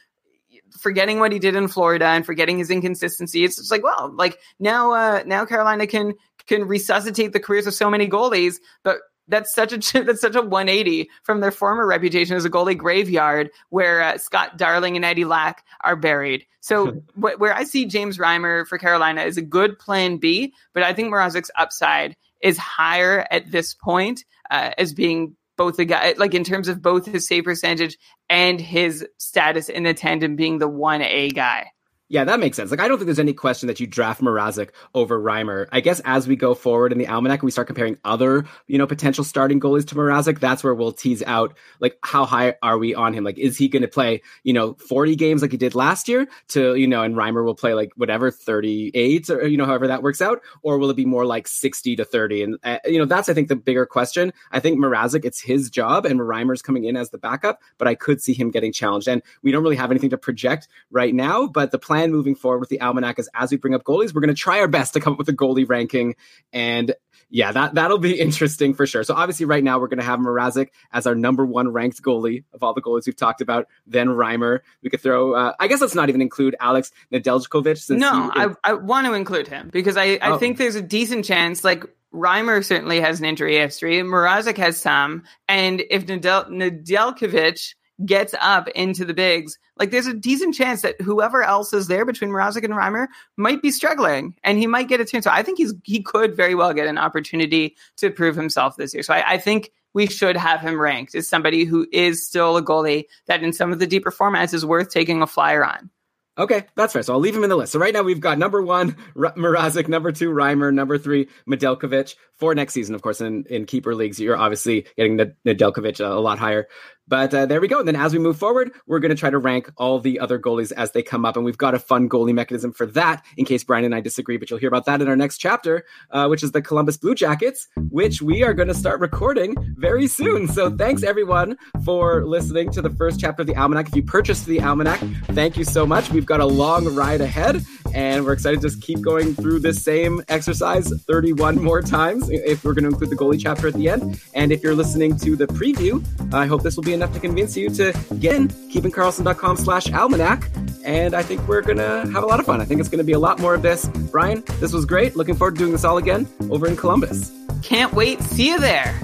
[0.71, 3.43] forgetting what he did in Florida and forgetting his inconsistency.
[3.43, 6.13] It's just like, well, like now, uh, now Carolina can
[6.47, 8.97] can resuscitate the careers of so many goalies, but
[9.27, 13.51] that's such a that's such a 180 from their former reputation as a goalie graveyard,
[13.69, 16.45] where uh, Scott Darling and Eddie Lack are buried.
[16.61, 20.83] So wh- where I see James Reimer for Carolina is a good plan B, but
[20.83, 26.15] I think Mrazek's upside is higher at this point uh, as being both a guy,
[26.17, 27.97] like in terms of both his save percentage
[28.29, 31.71] and his status in the tandem being the 1A guy.
[32.11, 32.71] Yeah, that makes sense.
[32.71, 35.67] Like, I don't think there's any question that you draft Mrazek over Reimer.
[35.71, 38.87] I guess as we go forward in the almanac, we start comparing other, you know,
[38.87, 40.39] potential starting goalies to Mrazek.
[40.39, 43.23] That's where we'll tease out, like, how high are we on him?
[43.23, 46.27] Like, is he going to play, you know, 40 games like he did last year
[46.47, 50.01] to, you know, and Reimer will play like whatever, 38 or, you know, however that
[50.01, 50.41] works out?
[50.63, 52.41] Or will it be more like 60 to 30?
[52.41, 54.33] And, uh, you know, that's, I think, the bigger question.
[54.51, 57.93] I think Mrazek, it's his job and Reimer's coming in as the backup, but I
[57.93, 59.07] could see him getting challenged.
[59.07, 62.35] And we don't really have anything to project right now, but the plan plan moving
[62.35, 64.67] forward with the almanac is as we bring up goalies, we're going to try our
[64.67, 66.15] best to come up with a goalie ranking.
[66.53, 66.93] And
[67.29, 69.03] yeah, that, that'll be interesting for sure.
[69.03, 72.43] So obviously right now we're going to have Mrazek as our number one ranked goalie
[72.53, 73.67] of all the goalies we've talked about.
[73.85, 74.59] Then Reimer.
[74.81, 77.97] We could throw, uh, I guess let's not even include Alex Nedeljkovic.
[77.97, 80.37] no, I, I want to include him because I, I oh.
[80.37, 81.83] think there's a decent chance, like
[82.13, 83.97] Reimer certainly has an injury history.
[83.97, 85.23] Mrazek has some.
[85.47, 87.75] And if Nadel- Nedeljkovic
[88.05, 92.05] gets up into the bigs, like there's a decent chance that whoever else is there
[92.05, 95.21] between Mrazek and Reimer might be struggling and he might get a turn.
[95.21, 98.93] So I think he's he could very well get an opportunity to prove himself this
[98.93, 99.03] year.
[99.03, 102.63] So I, I think we should have him ranked as somebody who is still a
[102.63, 105.89] goalie that in some of the deeper formats is worth taking a flyer on.
[106.37, 107.03] Okay, that's fair.
[107.03, 107.73] So I'll leave him in the list.
[107.73, 112.15] So right now we've got number one, R- Mrazek, number two, Reimer, number three, Nedeljkovic.
[112.35, 116.21] For next season, of course, in, in keeper leagues, you're obviously getting Nedeljkovic a, a
[116.21, 116.69] lot higher.
[117.09, 117.79] But uh, there we go.
[117.79, 120.39] And then as we move forward, we're going to try to rank all the other
[120.39, 121.35] goalies as they come up.
[121.35, 124.37] And we've got a fun goalie mechanism for that in case Brian and I disagree.
[124.37, 127.15] But you'll hear about that in our next chapter, uh, which is the Columbus Blue
[127.15, 130.47] Jackets, which we are going to start recording very soon.
[130.47, 133.87] So thanks everyone for listening to the first chapter of the Almanac.
[133.87, 134.99] If you purchased the Almanac,
[135.31, 136.11] thank you so much.
[136.11, 139.81] We've got a long ride ahead and we're excited to just keep going through this
[139.81, 143.89] same exercise 31 more times if we're going to include the goalie chapter at the
[143.89, 144.21] end.
[144.35, 147.55] And if you're listening to the preview, I hope this will be enough to convince
[147.55, 150.49] you to get in keepingkarlsson.com slash almanac.
[150.83, 152.61] And I think we're going to have a lot of fun.
[152.61, 153.87] I think it's going to be a lot more of this.
[154.11, 155.15] Brian, this was great.
[155.15, 157.31] Looking forward to doing this all again over in Columbus.
[157.63, 158.21] Can't wait.
[158.21, 158.99] See you there.